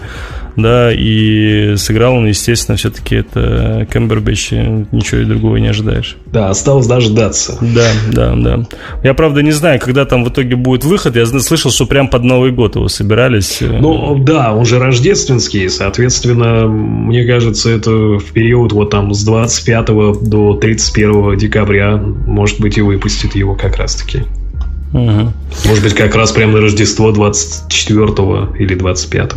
[0.58, 4.52] да, и сыграл он, естественно, все-таки это Кэмбербэтч,
[4.92, 6.18] ничего и другого не ожидаешь.
[6.26, 7.58] Да, осталось дождаться.
[7.62, 8.68] Да, да, да.
[9.04, 12.24] Я, правда, не знаю, когда там в итоге будет выход, я слышал, что прям под
[12.24, 13.60] Новый год его собирались.
[13.62, 19.86] Ну, да, он же рождественский, соответственно, мне кажется, это в период вот там с 25
[20.28, 24.24] до 31 декабря, может быть, и выпустит его как раз-таки.
[24.94, 25.34] Угу.
[25.66, 28.08] Может быть, как раз прямо на Рождество 24
[28.60, 29.34] или 25.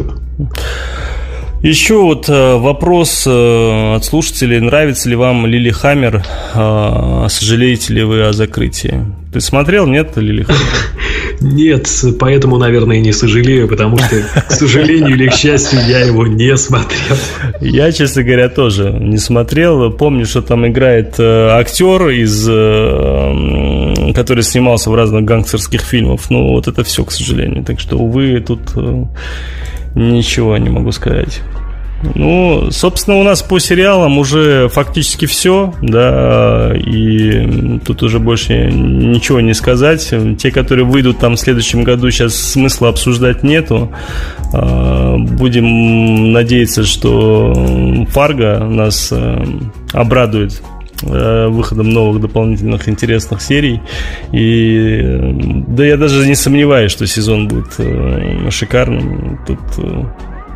[1.63, 4.61] Еще вот э, вопрос э, от слушателей.
[4.61, 6.25] Нравится ли вам Лили Хаммер?
[6.55, 9.05] Э, сожалеете ли вы о закрытии?
[9.31, 10.61] Ты смотрел, нет, Лили Хаммер?
[11.41, 14.17] Нет, поэтому, наверное, и не сожалею, потому что,
[14.49, 17.17] к сожалению или к счастью, я его не смотрел.
[17.61, 19.91] Я, честно говоря, тоже не смотрел.
[19.91, 22.45] Помню, что там играет актер, из,
[24.15, 26.21] который снимался в разных гангстерских фильмах.
[26.29, 27.65] Ну, вот это все, к сожалению.
[27.65, 28.61] Так что, увы, тут
[29.95, 31.41] Ничего не могу сказать.
[32.03, 39.41] Ну, собственно, у нас по сериалам уже фактически все, да, и тут уже больше ничего
[39.41, 40.13] не сказать.
[40.39, 43.93] Те, которые выйдут там в следующем году, сейчас смысла обсуждать нету.
[44.53, 47.53] А, будем надеяться, что
[48.09, 49.45] Фарго нас э,
[49.93, 50.63] обрадует
[51.03, 53.81] э, выходом новых дополнительных интересных серий.
[54.33, 55.03] И
[55.69, 59.39] да я даже не сомневаюсь, что сезон будет э, шикарным.
[59.47, 60.05] Тут э,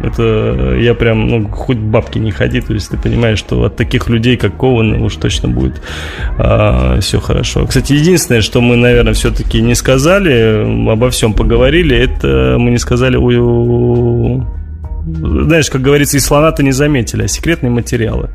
[0.07, 4.09] это я прям, ну, хоть бабки не ходи, то есть ты понимаешь, что от таких
[4.09, 5.81] людей, как Кован, уж точно будет
[6.38, 7.67] а, все хорошо.
[7.67, 13.17] Кстати, единственное, что мы, наверное, все-таки не сказали, обо всем поговорили, это мы не сказали
[13.17, 14.45] о
[15.07, 18.31] знаешь, как говорится, и слона-то не заметили, а секретные материалы.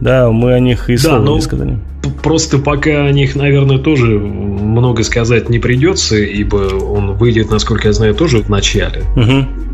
[0.00, 1.78] Да, мы о них и слова да, ну, не сказали.
[2.22, 7.92] Просто пока о них, наверное, тоже много сказать не придется, ибо он выйдет, насколько я
[7.92, 9.02] знаю, тоже в начале.
[9.16, 9.71] Угу.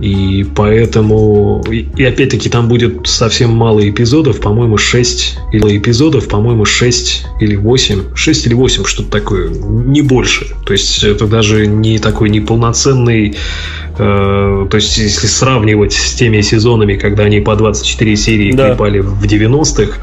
[0.00, 1.64] И поэтому...
[1.70, 8.14] И опять-таки там будет совсем мало эпизодов, по-моему, 6 или эпизодов, по-моему, 6 или 8.
[8.14, 10.46] 6 или 8, что-то такое, не больше.
[10.64, 13.36] То есть это даже не такой неполноценный
[13.98, 18.70] Э, то есть, если сравнивать с теми сезонами, когда они по 24 серии да.
[18.70, 19.98] клепали в 90-х,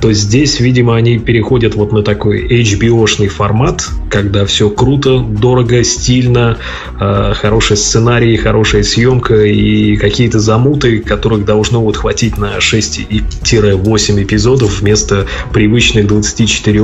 [0.00, 6.56] то здесь, видимо, они переходят вот на такой HBO-шный формат, когда все круто, дорого, стильно,
[7.00, 14.80] э, хороший сценарий, хорошая съемка и какие-то замуты, которых должно вот хватить на 6-8 эпизодов
[14.80, 16.80] вместо привычных 24,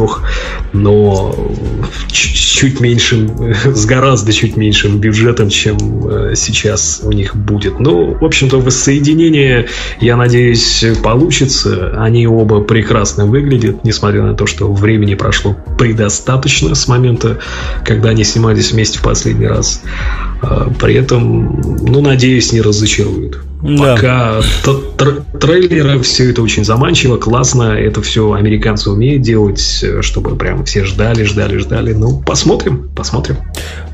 [0.73, 1.33] но
[2.11, 3.31] чуть меньшим,
[3.65, 7.79] с гораздо чуть меньшим бюджетом, чем э, сейчас у них будет.
[7.79, 9.69] Ну, в общем-то, воссоединение,
[10.01, 11.95] я надеюсь, получится.
[11.97, 17.20] Они оба прекрасно выглядят, несмотря на то, что времени прошло предостаточно с момента,
[17.85, 19.83] когда они снимались вместе в последний раз.
[20.43, 23.39] А, при этом, ну, надеюсь, не разочаруют.
[23.63, 23.95] Да.
[23.95, 24.41] Пока
[24.97, 27.75] тр трейлеры, все это очень заманчиво, классно.
[27.75, 31.93] Это все американцы умеют делать, чтобы прям все ждали, ждали, ждали.
[31.93, 33.37] Ну, посмотрим, посмотрим.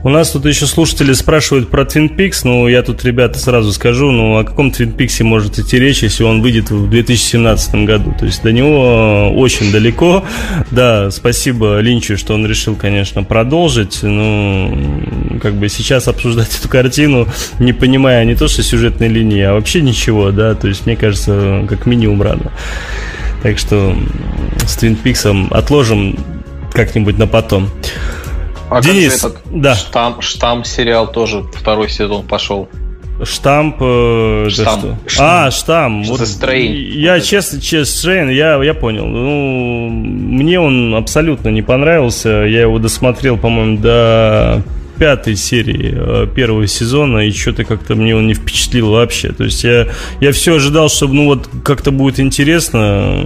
[0.07, 2.43] У нас тут еще слушатели спрашивают про Twin Peaks.
[2.45, 6.23] Ну, я тут, ребята, сразу скажу, ну, о каком Twin Peaks может идти речь, если
[6.23, 8.15] он выйдет в 2017 году?
[8.17, 10.25] То есть до него очень далеко.
[10.71, 13.99] Да, спасибо Линчу, что он решил, конечно, продолжить.
[14.05, 17.27] Ну, как бы сейчас обсуждать эту картину,
[17.59, 21.67] не понимая не то, что сюжетной линии, а вообще ничего, да, то есть мне кажется,
[21.69, 22.53] как минимум рано.
[23.43, 23.97] Так что
[24.69, 26.17] с Twin Peaks отложим
[26.73, 27.71] как-нибудь на потом.
[28.71, 29.75] А Денис, как этот да.
[29.75, 32.69] штамп, штамп сериал тоже второй сезон пошел.
[33.23, 34.81] Штамп, э, штамп.
[34.81, 34.97] что?
[35.07, 35.21] штамп.
[35.21, 36.07] А, штамп.
[36.07, 39.07] Вот, я вот честно, честно, Стрейн, я, я понял.
[39.07, 42.29] Ну, мне он абсолютно не понравился.
[42.29, 44.63] Я его досмотрел, по-моему, до
[44.99, 49.33] пятой серии э, первого сезона, и что-то как-то мне он не впечатлил вообще.
[49.33, 49.89] То есть я,
[50.21, 53.25] я все ожидал, чтобы ну вот как-то будет интересно,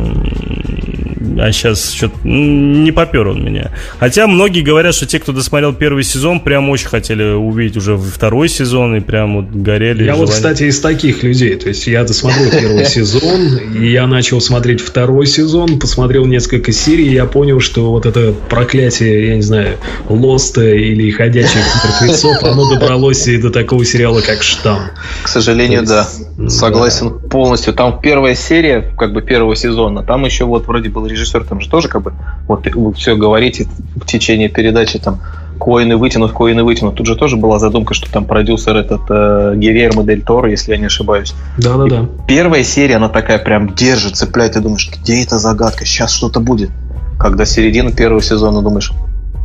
[1.41, 3.71] а сейчас что-то не попер он меня.
[3.99, 8.49] Хотя многие говорят, что те, кто досмотрел первый сезон, прям очень хотели увидеть уже второй
[8.49, 10.05] сезон и прям вот горели.
[10.05, 11.57] Я вот, кстати, из таких людей.
[11.57, 17.09] То есть я досмотрел первый сезон, и я начал смотреть второй сезон, посмотрел несколько серий,
[17.09, 22.69] и я понял, что вот это проклятие, я не знаю, Лоста или Ходячих мертвецов, оно
[22.69, 24.91] добралось и до такого сериала, как Штамм.
[25.23, 26.09] К сожалению, есть, да.
[26.49, 27.29] Согласен да.
[27.29, 27.73] полностью.
[27.73, 31.61] Там первая серия, как бы первого сезона, там еще вот вроде был режиссер режиссер там
[31.61, 32.13] же тоже как бы
[32.47, 33.67] вот вы все говорите
[33.97, 35.21] в течение передачи там
[35.59, 36.95] коины вытянут, коины вытянут.
[36.95, 40.79] Тут же тоже была задумка, что там продюсер этот э, Гильермо Дель Торо, если я
[40.79, 41.35] не ошибаюсь.
[41.59, 42.09] Да-да-да.
[42.27, 45.85] Первая серия, она такая прям держит, цепляет, и думаешь, где эта загадка?
[45.85, 46.71] Сейчас что-то будет.
[47.19, 48.93] Когда середина первого сезона думаешь,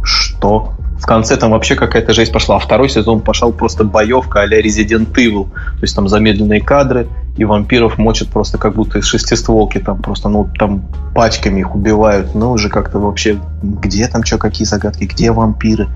[0.03, 0.75] что?
[0.99, 2.55] В конце там вообще какая-то жесть пошла.
[2.55, 5.49] А второй сезон пошел просто боевка а-ля Resident Evil.
[5.51, 9.79] То есть там замедленные кадры, и вампиров мочат просто как будто из шестистволки.
[9.79, 12.33] Там просто, ну, там пачками их убивают.
[12.33, 15.89] Ну, уже как-то вообще, где там что, какие загадки, где вампиры?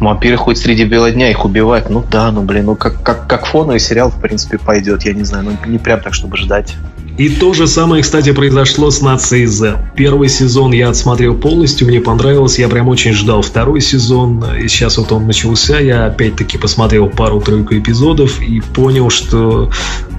[0.00, 1.90] Вампиры хоть среди бела дня их убивать.
[1.90, 5.02] Ну да, ну блин, ну как, как, как фоновый сериал, в принципе, пойдет.
[5.02, 6.76] Я не знаю, ну не прям так, чтобы ждать.
[7.18, 9.90] И то же самое, кстати, произошло с нацией Z.
[9.96, 14.44] Первый сезон я отсмотрел полностью, мне понравилось, я прям очень ждал второй сезон.
[14.56, 19.68] И сейчас вот он начался, я опять-таки посмотрел пару-тройку эпизодов и понял, что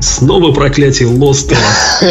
[0.01, 1.55] снова проклятие Лоста.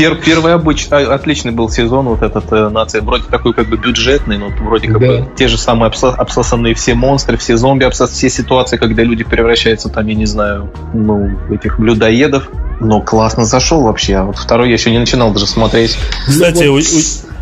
[0.00, 3.76] Пер, первый обыч, а, отличный был сезон, вот этот э, нация, вроде такой как бы
[3.76, 5.06] бюджетный, но вроде как да.
[5.06, 9.24] бы те же самые обсо, обсосанные все монстры, все зомби, обсос, все ситуации, когда люди
[9.24, 12.48] превращаются там, я не знаю, ну, этих людоедов.
[12.80, 14.16] Но классно зашел вообще.
[14.16, 15.98] А вот второй я еще не начинал даже смотреть.
[16.26, 16.84] Кстати, ну, вот...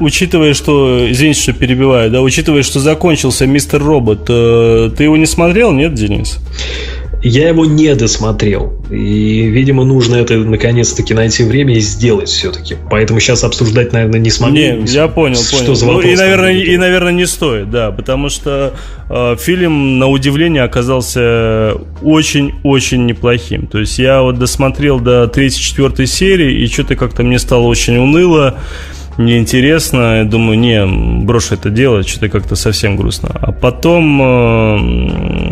[0.00, 1.08] у, учитывая, что...
[1.08, 5.94] Извините, что перебиваю, да, учитывая, что закончился Мистер Робот, э, ты его не смотрел, нет,
[5.94, 6.40] Денис?
[7.22, 8.84] Я его не досмотрел.
[8.90, 12.76] И, видимо, нужно это наконец-таки найти время и сделать все-таки.
[12.90, 14.54] Поэтому сейчас обсуждать, наверное, не смогу.
[14.54, 15.74] Не, я понял, что понял.
[15.74, 17.90] За ну, и, наверное, и, наверное, не стоит, да.
[17.90, 18.74] Потому что
[19.10, 23.66] э, фильм, на удивление, оказался очень-очень неплохим.
[23.66, 28.58] То есть я вот досмотрел до 34 серии, и что-то как-то мне стало очень уныло
[29.18, 30.18] неинтересно.
[30.18, 33.30] Я думаю, не, брошу это дело, что-то как-то совсем грустно.
[33.34, 35.47] А потом э,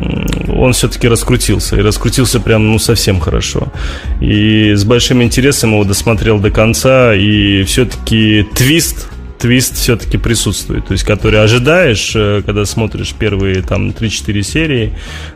[0.59, 1.77] он все-таки раскрутился.
[1.77, 3.73] И раскрутился прям, ну, совсем хорошо.
[4.21, 7.15] И с большим интересом его досмотрел до конца.
[7.15, 9.09] И все-таки твист
[9.47, 10.87] твист все-таки присутствует.
[10.87, 14.93] То есть, который ожидаешь, э, когда смотришь первые там 3-4 серии,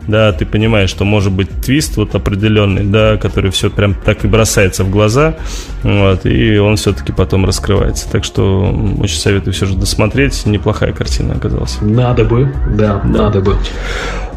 [0.08, 4.28] да, ты понимаешь, что может быть твист вот определенный, да, который все прям так и
[4.28, 5.36] бросается в глаза,
[5.84, 8.10] вот, и он все-таки потом раскрывается.
[8.10, 10.44] Так что очень советую все же досмотреть.
[10.44, 11.78] Неплохая картина оказалась.
[11.80, 13.22] Надо бы, да, да.
[13.22, 13.56] надо бы.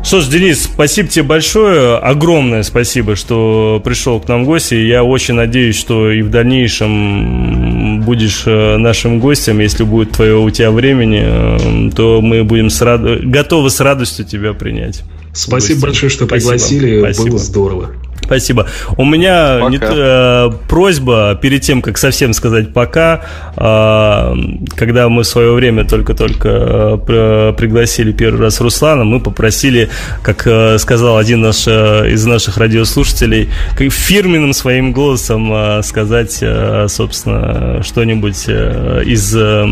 [0.03, 1.97] Что ж, Денис, спасибо тебе большое.
[1.97, 4.75] Огромное спасибо, что пришел к нам в гости.
[4.75, 9.59] Я очень надеюсь, что и в дальнейшем будешь э, нашим гостем.
[9.59, 13.01] Если будет твое у тебя времени, э, то мы будем с рад...
[13.01, 15.04] готовы с радостью тебя принять.
[15.33, 16.99] Спасибо большое, что пригласили.
[16.99, 17.29] Спасибо.
[17.29, 17.91] Было здорово.
[18.24, 18.67] Спасибо.
[18.98, 23.21] У меня не, э, просьба перед тем, как совсем сказать пока,
[23.56, 24.36] э,
[24.76, 26.50] когда мы в свое время только-только
[27.08, 29.90] э, пригласили первый раз Руслана, мы попросили,
[30.24, 36.40] как э, сказал один наш, э, из наших радиослушателей, как фирменным своим голосом э, сказать,
[36.42, 39.65] э, собственно, что-нибудь э, из э,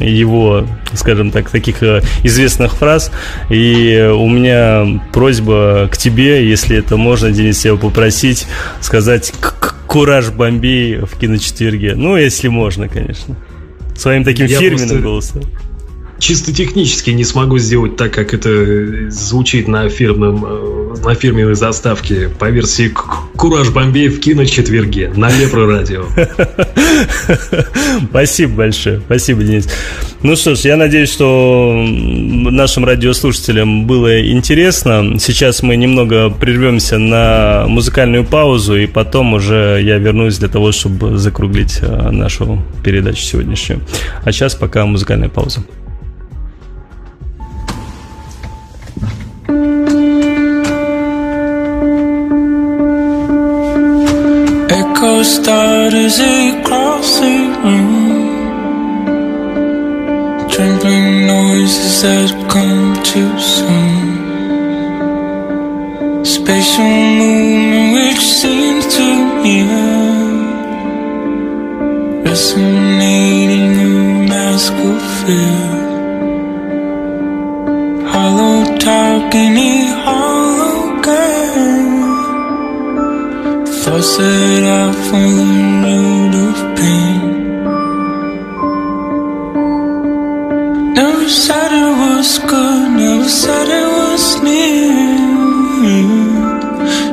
[0.00, 3.12] его, скажем так, таких э, известных фраз.
[3.50, 8.46] И у меня просьба к тебе, если это можно, Денис, я попросил попросить
[8.80, 9.34] сказать
[9.86, 11.94] «Кураж Бомбей» в киночетверге.
[11.94, 13.36] Ну, если можно, конечно.
[13.96, 15.42] Своим таким Я фирменным голосом.
[16.18, 22.28] Чисто технически не смогу сделать так, как это звучит на фирменном э, на фирменной заставке
[22.28, 22.92] по версии
[23.34, 26.04] «Кураж Бомбей» в киночетверге на Лепро Радио.
[28.10, 29.00] Спасибо большое.
[29.00, 29.70] Спасибо, Денис.
[30.22, 35.18] Ну что ж, я надеюсь, что нашим радиослушателям было интересно.
[35.18, 41.16] Сейчас мы немного прервемся на музыкальную паузу, и потом уже я вернусь для того, чтобы
[41.16, 43.80] закруглить э, нашу передачу сегодняшнюю.
[44.24, 45.62] А сейчас пока музыкальная пауза.
[55.28, 58.28] Start as they cross the room
[60.48, 63.98] Trembling noises that come too soon.
[66.24, 69.06] Spatial movement which seems to
[69.42, 69.68] near
[72.24, 73.90] Resonating a
[74.32, 75.66] mask of fear
[78.12, 79.68] Hollow a
[80.04, 80.47] hollow
[83.98, 87.20] Thoughts that I fall the road of pain?
[90.94, 95.18] Never said it was good, never said it was near.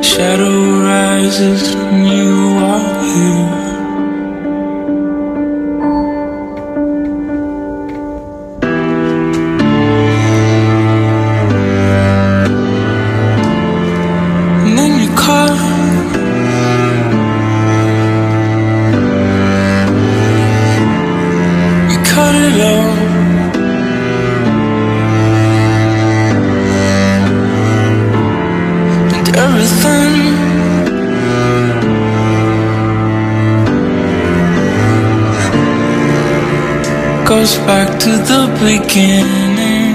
[0.00, 2.34] Shadow rises when you
[2.70, 3.55] are here
[37.46, 39.94] goes back to the beginning.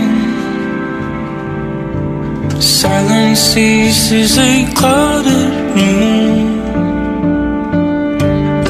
[2.62, 6.62] Silence ceases a clouded room.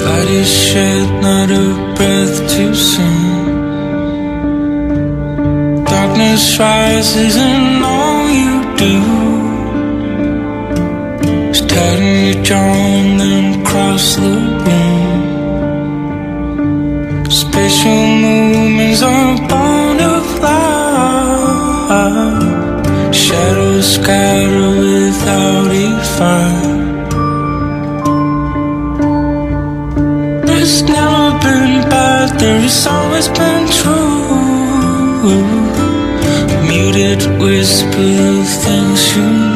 [0.05, 1.65] Light is shed, not a
[1.95, 3.43] breath too soon.
[5.83, 8.97] Darkness rises, and all you do
[11.51, 15.21] is tighten your jaw and then cross the room.
[17.29, 18.50] Special
[18.81, 21.91] movements are born of light.
[23.13, 26.79] Shadows scatter without a fight.
[30.45, 34.11] There's never been bad, there's always been true.
[36.67, 39.50] Muted whisper of things you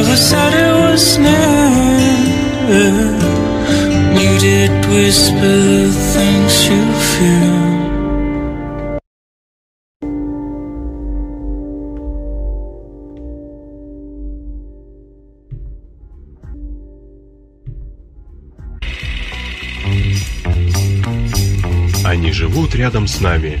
[0.00, 1.70] never said it was near.
[4.20, 7.70] You did whisper the things you feel.
[22.04, 23.60] Они живут рядом с нами.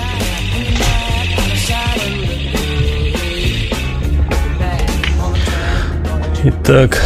[6.43, 6.99] Итак,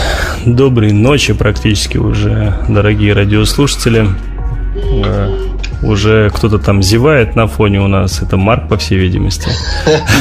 [0.46, 4.08] доброй ночи практически уже, дорогие радиослушатели.
[5.04, 5.30] Э,
[5.84, 8.22] уже кто-то там зевает на фоне у нас.
[8.22, 9.50] Это Марк, по всей видимости.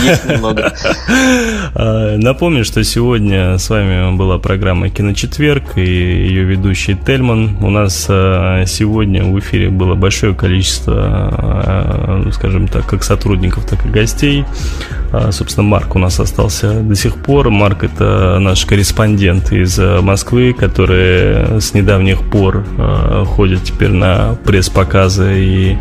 [0.05, 0.73] Есть немного.
[1.77, 7.57] А, Напомню, что сегодня с вами была программа «Киночетверг» и ее ведущий Тельман.
[7.61, 13.85] У нас а, сегодня в эфире было большое количество, ну, скажем так, как сотрудников, так
[13.87, 14.45] и гостей.
[15.17, 17.51] А, Собственно, Марк у нас остался до сих пор.
[17.51, 24.37] Марк– это наш корреспондент из а, Москвы, который с недавних пор а, ходит теперь на
[24.45, 25.79] пресс-показы и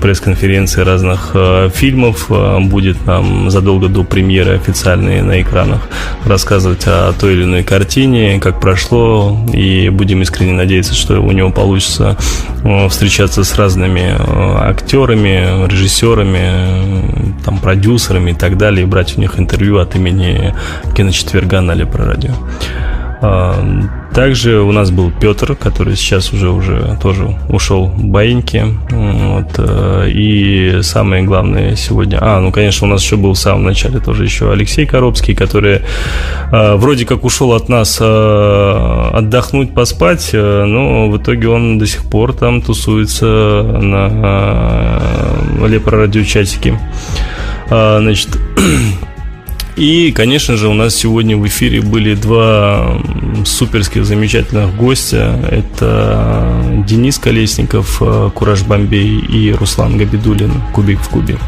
[0.00, 2.30] пресс-конференции разных а, фильмов.
[2.60, 5.88] Будет нам задолго до премьеры официальной на экранах
[6.24, 11.50] рассказывать о той или иной картине, как прошло, и будем искренне надеяться, что у него
[11.50, 12.16] получится
[12.62, 19.16] э, встречаться с разными э, актерами, режиссерами, э, там, продюсерами и так далее, и брать
[19.16, 20.54] у них интервью от имени
[20.94, 22.32] киночетверга на Лепро радио.
[23.22, 23.54] А,
[24.12, 28.64] Также у нас был Петр, который сейчас уже уже тоже ушел в баиньки.
[28.90, 32.18] Вот, э, и самое главное сегодня...
[32.20, 35.80] А, ну, конечно, у нас еще был в самом начале тоже еще Алексей Коробский, который
[36.50, 41.86] э, вроде как ушел от нас э, отдохнуть, поспать, э, но в итоге он до
[41.86, 44.08] сих пор там тусуется на
[45.62, 46.78] э, Лепро-радиочатике.
[47.70, 48.28] А, Значит,
[49.76, 53.00] и, конечно же, у нас сегодня в эфире были два
[53.44, 55.38] суперских замечательных гостя.
[55.50, 61.38] Это Денис Колесников, э, Кураж Бомбей и Руслан Габидулин, Кубик в Кубе.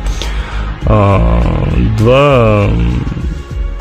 [0.84, 1.42] А,
[1.98, 2.68] Два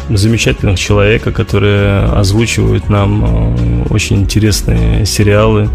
[0.09, 5.69] замечательных человека, которые озвучивают нам э, очень интересные сериалы.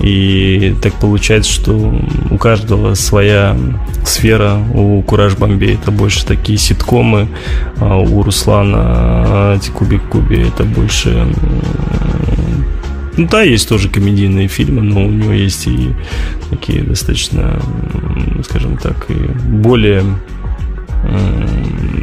[0.00, 1.94] И так получается, что
[2.30, 3.56] у каждого своя
[4.04, 4.58] сфера.
[4.74, 7.28] У Кураж Бомбей это больше такие ситкомы,
[7.78, 11.26] а у Руслана эти Кубик Куби это больше
[13.16, 15.92] ну да, есть тоже комедийные фильмы, но у него есть и
[16.48, 17.60] такие достаточно,
[18.42, 20.02] скажем так, и более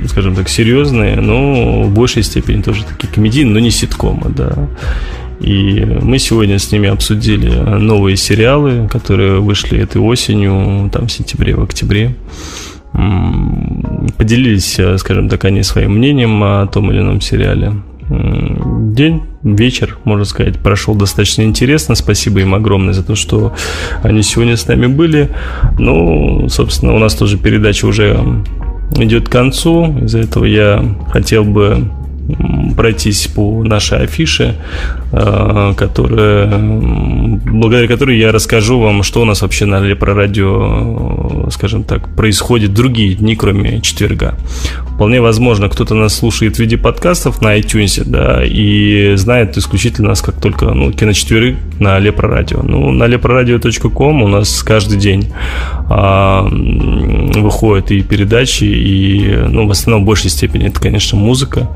[0.08, 4.68] скажем так, серьезные, но в большей степени тоже такие комедийные, но не ситкомы, да.
[5.39, 11.56] И мы сегодня с ними обсудили новые сериалы, которые вышли этой осенью, там в сентябре,
[11.56, 12.16] в октябре.
[14.18, 17.74] Поделились, э, скажем так, они своим мнением о том или ином сериале.
[18.10, 21.93] День, вечер, можно сказать, прошел достаточно интересно.
[21.93, 23.54] Спасибо им огромное за то, что
[24.02, 25.30] они сегодня с нами были.
[25.78, 28.20] Ну, собственно, у нас тоже передача уже
[28.96, 30.00] идет к концу.
[30.04, 31.90] Из-за этого я хотел бы
[32.76, 34.56] пройтись по нашей афише,
[35.12, 36.48] э, которая,
[37.38, 42.16] благодаря которой я расскажу вам, что у нас вообще на Лепро радио, э, скажем так,
[42.16, 44.36] происходит другие дни, кроме четверга.
[44.96, 50.22] Вполне возможно, кто-то нас слушает в виде подкастов на iTunes, да, и знает исключительно нас
[50.22, 52.62] как только, ну, киночетверы на Лепро радио.
[52.62, 55.32] Ну, на leproradio.com у нас каждый день
[55.90, 61.70] а, выходят и передачи, и, ну, в основном в большей степени это, конечно, музыка.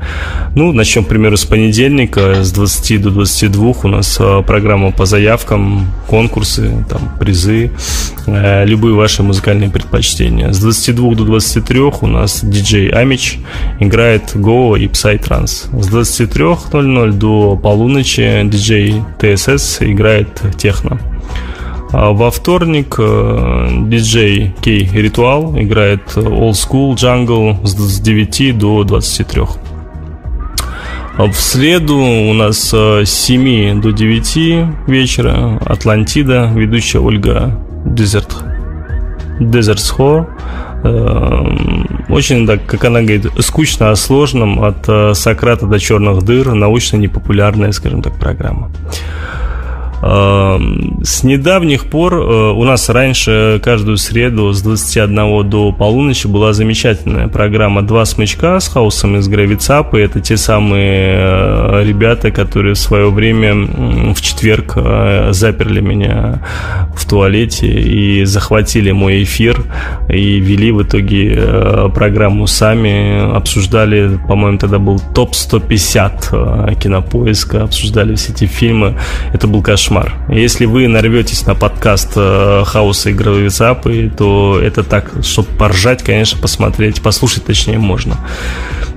[0.54, 5.06] Ну, начнем, к примеру, с понедельника, с 20 до 22 у нас а, программа по
[5.44, 7.70] заявкам, конкурсы, там, призы,
[8.26, 10.52] э, любые ваши музыкальные предпочтения.
[10.52, 13.38] С 22 до 23 у нас диджей Амич
[13.80, 15.68] играет Go и Psytrance.
[15.80, 20.98] С 23.00 до полуночи диджей ТСС играет техно.
[21.92, 29.42] А Во вторник э, диджей Кей Ритуал играет Old School Jungle с 9 до 23.
[31.16, 38.34] А В среду у нас э, с 7 до 9 вечера Атлантида, ведущая Ольга Дезерт
[39.38, 40.28] Дезертсхо.
[42.08, 46.96] Очень, так, как она говорит, скучно о сложном, от э, Сократа до черных дыр, научно
[46.96, 48.70] непопулярная, скажем так, программа.
[50.06, 57.80] С недавних пор у нас раньше каждую среду с 21 до полуночи была замечательная программа
[57.80, 59.96] «Два смычка» с хаосом из Гравицапа.
[59.96, 63.54] Это те самые ребята, которые в свое время
[64.14, 64.76] в четверг
[65.30, 66.42] заперли меня
[66.94, 69.64] в туалете и захватили мой эфир
[70.10, 78.44] и вели в итоге программу сами, обсуждали, по-моему, тогда был топ-150 кинопоиска, обсуждали все эти
[78.44, 78.98] фильмы.
[79.32, 79.93] Это был кошмар.
[80.28, 86.40] Если вы нарветесь на подкаст э, Хаоса и Гравицапы, то это так, чтобы поржать, конечно,
[86.40, 88.16] посмотреть, послушать точнее можно.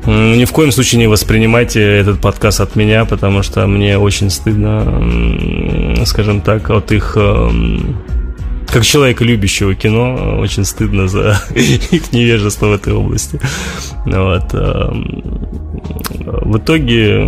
[0.06, 6.06] Ни в коем случае не воспринимайте этот подкаст от меня, потому что мне очень стыдно,
[6.06, 7.98] скажем так, от их эм,
[8.72, 13.40] как человека, любящего кино, очень стыдно за их невежество в этой области.
[14.06, 14.54] Вот.
[14.54, 15.24] Эм,
[16.26, 17.26] в итоге,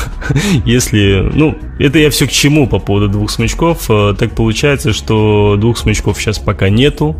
[0.64, 1.30] если...
[1.34, 3.86] Ну, это я все к чему по поводу двух смычков.
[3.88, 7.16] Э, так получается, что двух смычков сейчас пока нету.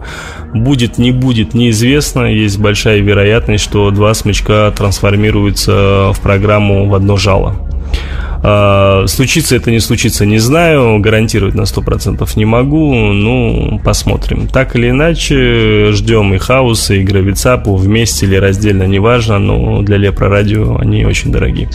[0.55, 2.33] Будет, не будет, неизвестно.
[2.33, 7.57] Есть большая вероятность, что два смычка трансформируются в программу в одно жало.
[8.43, 10.99] А, случится это, не случится, не знаю.
[11.01, 12.95] Гарантировать на 100% не могу.
[12.95, 14.49] Ну, посмотрим.
[14.49, 19.39] Так или иначе, ждем и Хауса, и Гравицапу вместе или раздельно, неважно.
[19.39, 21.69] Но для Лепро Радио они очень дорогие.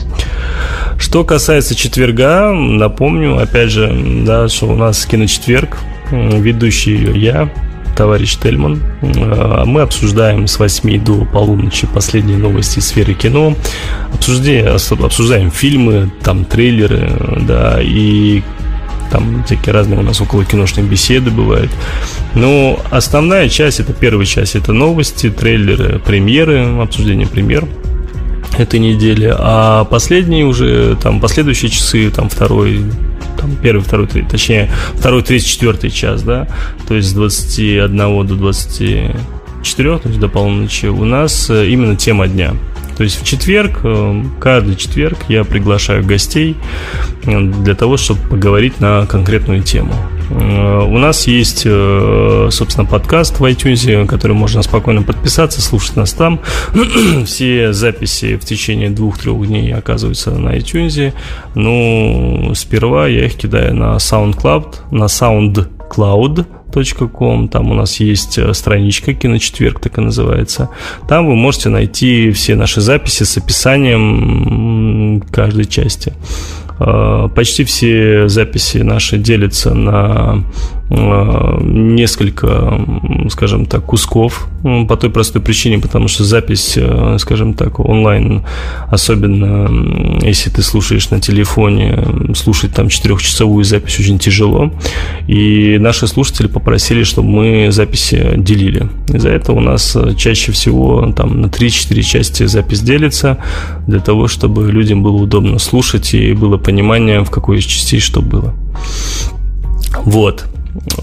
[0.98, 3.92] Что касается четверга, напомню, опять же,
[4.26, 5.78] да, что у нас киночетверг.
[6.12, 7.50] Ведущий я,
[7.96, 8.82] товарищ Тельман.
[9.02, 13.56] А, мы обсуждаем с 8 до полуночи последние новости сферы кино.
[14.14, 17.12] Обсуждаем, обсуждаем фильмы, там трейлеры,
[17.48, 18.42] да, и
[19.12, 21.72] там всякие разные у нас около киношные беседы бывают.
[22.34, 27.68] Но основная часть, это первая часть, это новости, трейлеры, премьеры, обсуждение премьер
[28.58, 32.84] этой недели, а последние уже, там, последующие часы, там, второй,
[33.42, 36.48] там, первый, второй, третий, точнее, второй, третий, четвертый час, да,
[36.88, 42.28] то есть с 21 до 24, то есть до полуночи, у нас э, именно тема
[42.28, 42.54] дня.
[42.98, 46.56] То есть в четверг, э, каждый четверг я приглашаю гостей
[47.24, 49.96] э, для того, чтобы поговорить на конкретную тему.
[50.32, 56.40] Э, у нас есть, собственно, подкаст в iTunes, который можно спокойно подписаться, слушать нас там.
[57.26, 61.14] Все записи в течение двух-трех дней оказываются на iTunes.
[61.56, 67.50] Ну, сперва я их кидаю на SoundCloud, на SoundCloud, com.
[67.50, 70.70] Там у нас есть э, страничка «Киночетверг», так и называется.
[71.08, 76.14] Там вы можете найти все наши записи с описанием каждой части.
[76.84, 80.44] Э, почти все записи наши делятся на
[80.92, 82.86] несколько,
[83.30, 84.48] скажем так, кусков
[84.88, 88.44] по той простой причине, потому что запись, э, скажем так, онлайн,
[88.90, 89.70] особенно
[90.22, 94.72] если ты слушаешь на телефоне, слушать там четырехчасовую запись очень тяжело.
[95.28, 98.90] И наши слушатели попросили, чтобы мы записи делили.
[99.08, 103.38] Из-за этого у нас э, чаще всего там на 3-4 части запись делится,
[103.88, 108.22] для того, чтобы людям было удобно слушать и было понимание, в какой из частей что
[108.22, 108.54] было.
[110.04, 110.46] Вот.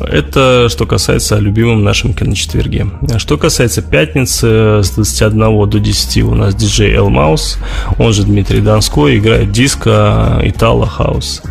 [0.00, 2.86] Это что касается о любимом нашем киночетверге.
[3.18, 7.58] Что касается пятницы, с 21 до 10 у нас диджей Эл Маус,
[7.98, 11.42] он же Дмитрий Донской, играет диско Итало Хаус.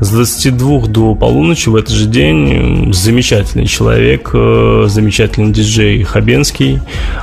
[0.00, 6.80] С 22 до полуночи в этот же день замечательный человек, э, замечательный диджей Хабенский.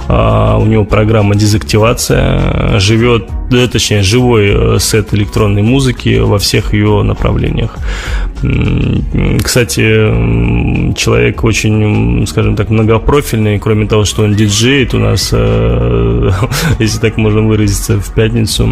[0.07, 2.79] А, у него программа «Дезактивация».
[2.79, 3.27] Живет,
[3.71, 7.75] точнее, живой э, сет электронной музыки во всех ее направлениях.
[9.43, 9.81] Кстати,
[10.95, 16.31] человек очень, скажем так, многопрофильный, кроме того, что он диджеет у нас, э,
[16.79, 18.69] если так можно выразиться, в пятницу,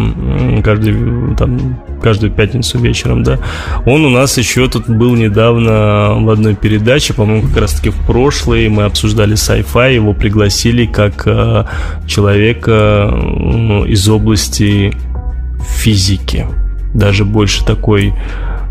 [0.64, 3.38] каждый, там, каждую пятницу вечером, да.
[3.84, 8.68] Он у нас еще тут был недавно в одной передаче, по-моему, как раз-таки в прошлой,
[8.68, 11.64] мы обсуждали sci-fi, его пригласили как э,
[12.06, 13.12] человека
[13.86, 14.92] из области
[15.78, 16.46] физики,
[16.94, 18.14] даже больше такой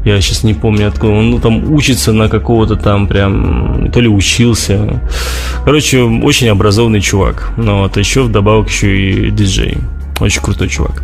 [0.07, 4.07] я сейчас не помню откуда, он ну, там учится на какого-то там прям, то ли
[4.07, 5.01] учился.
[5.65, 7.51] Короче, очень образованный чувак.
[7.57, 9.77] Но вот еще вдобавок еще и диджей.
[10.19, 11.03] Очень крутой чувак.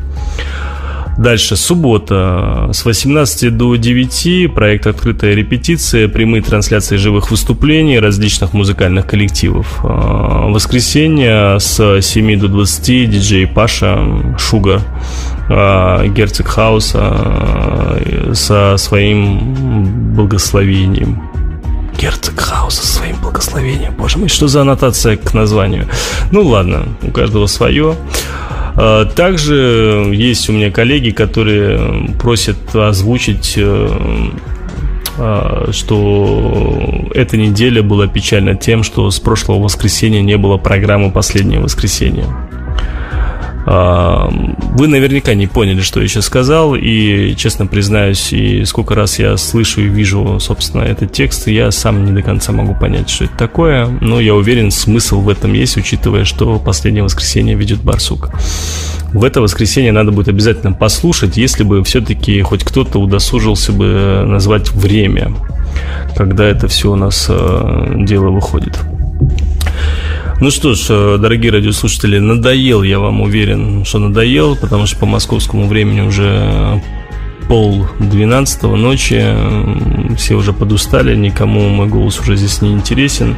[1.18, 9.06] Дальше, суббота с 18 до 9, проект «Открытая репетиция», прямые трансляции живых выступлений различных музыкальных
[9.06, 9.80] коллективов.
[9.84, 14.00] А, воскресенье с 7 до 20, диджей Паша,
[14.40, 14.82] Шугар,
[15.50, 21.22] а, Герцог Хауса а, со своим благословением.
[22.00, 23.94] Герцог Хауса со своим благословением.
[23.98, 25.88] Боже мой, что за аннотация к названию?
[26.32, 27.96] Ну ладно, у каждого свое.
[28.76, 33.90] А, также есть у меня коллеги, которые просят озвучить э,
[35.18, 41.60] а, что эта неделя была печальна тем, что с прошлого воскресенья не было программы «Последнее
[41.60, 42.26] воскресенье».
[43.66, 44.30] А,
[44.76, 49.38] вы наверняка не поняли, что я сейчас сказал, и, честно признаюсь, и сколько раз я
[49.38, 53.38] слышу и вижу, собственно, этот текст, я сам не до конца могу понять, что это
[53.38, 58.30] такое, но я уверен, смысл в этом есть, учитывая, что последнее воскресенье ведет Барсук.
[59.14, 64.72] В это воскресенье надо будет обязательно послушать, если бы все-таки хоть кто-то удосужился бы назвать
[64.72, 65.34] время,
[66.16, 68.80] когда это все у нас э, дело выходит.
[70.44, 75.06] Ну что ж, э, дорогие радиослушатели, надоел, я вам уверен, что надоел, потому что по
[75.06, 76.82] московскому времени уже
[77.48, 79.24] пол двенадцатого ночи,
[80.18, 83.38] все уже подустали, никому мой голос уже здесь не интересен.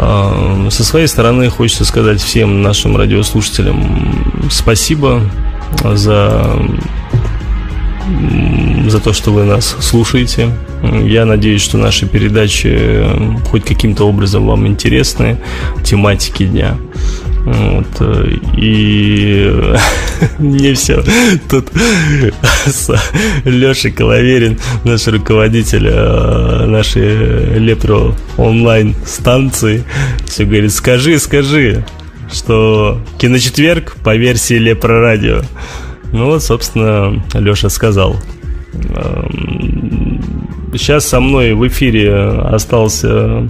[0.00, 5.22] А, со своей стороны хочется сказать всем нашим радиослушателям спасибо
[5.84, 6.56] за
[8.88, 10.50] за то, что вы нас слушаете.
[11.04, 13.06] Я надеюсь, что наши передачи
[13.50, 15.38] хоть каким-то образом вам интересны,
[15.84, 16.76] тематики дня.
[17.44, 19.74] Вот, э, и
[20.38, 21.02] не все.
[21.48, 21.68] Тут
[23.44, 29.84] Леша Коловерин, наш руководитель э, нашей Лепро онлайн станции,
[30.26, 31.84] все говорит, скажи, скажи,
[32.30, 35.42] что киночетверг по версии Лепро Радио.
[36.12, 38.16] Ну вот, собственно, Леша сказал.
[40.72, 43.48] Сейчас со мной в эфире остался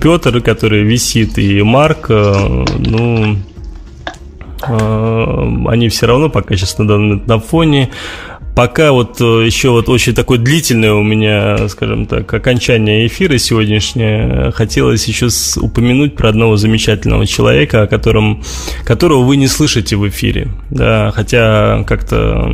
[0.00, 2.06] Петр, который висит, и Марк.
[2.08, 3.36] Э, ну,
[4.66, 7.90] э, они все равно пока сейчас на, на фоне
[8.54, 14.52] пока вот э, еще вот очень такое длительное у меня, скажем так, окончание эфира сегодняшнее,
[14.52, 15.28] хотелось еще
[15.60, 18.42] упомянуть про одного замечательного человека, о котором,
[18.84, 22.48] которого вы не слышите в эфире, да, хотя как-то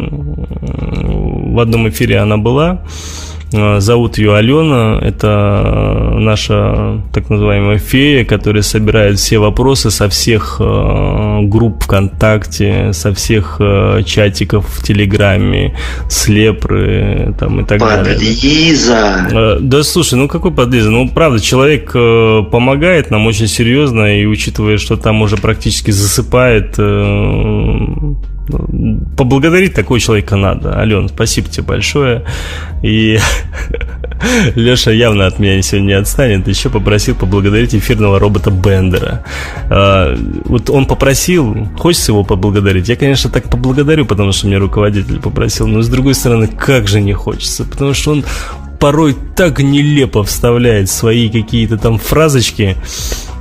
[1.56, 2.84] в одном эфире она была,
[3.80, 4.98] зовут ее Алена.
[5.00, 13.12] Это наша так называемая фея, которая собирает все вопросы со всех э, групп ВКонтакте, со
[13.14, 15.76] всех э, чатиков в Телеграме,
[16.08, 18.04] с Лепры там, и так Подлиза.
[18.04, 19.26] далее.
[19.26, 19.58] Подлиза!
[19.60, 20.90] Да слушай, ну какой подлиза?
[20.90, 26.76] Ну правда, человек помогает нам очень серьезно, и учитывая, что там уже практически засыпает
[29.16, 30.78] поблагодарить такого человека надо.
[30.78, 32.24] Ален, спасибо тебе большое.
[32.82, 33.18] И
[34.54, 36.46] Леша явно от меня сегодня не отстанет.
[36.48, 39.24] Еще попросил поблагодарить эфирного робота Бендера.
[39.68, 42.88] А, вот он попросил, хочется его поблагодарить.
[42.88, 45.66] Я, конечно, так поблагодарю, потому что мне руководитель попросил.
[45.66, 47.64] Но с другой стороны, как же не хочется.
[47.64, 48.24] Потому что он
[48.78, 52.76] порой так нелепо вставляет свои какие-то там фразочки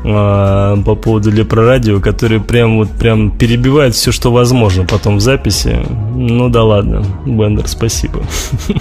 [0.07, 5.79] а, по поводу Лепрорадио, которые прям вот прям перебивают все, что возможно потом в записи.
[6.15, 8.21] Ну да ладно, Бендер, спасибо.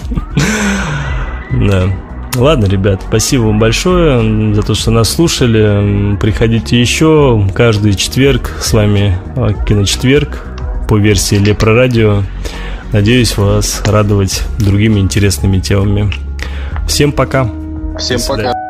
[1.52, 1.88] Да.
[2.34, 6.16] Ладно, ребят, спасибо вам большое за то, что нас слушали.
[6.16, 8.56] Приходите еще каждый четверг.
[8.60, 9.16] С вами
[9.64, 10.44] Киночетверг
[10.88, 12.24] по версии Лепро Радио.
[12.92, 16.12] Надеюсь вас радовать другими интересными темами.
[16.88, 17.48] Всем пока.
[17.98, 18.63] Всем пока.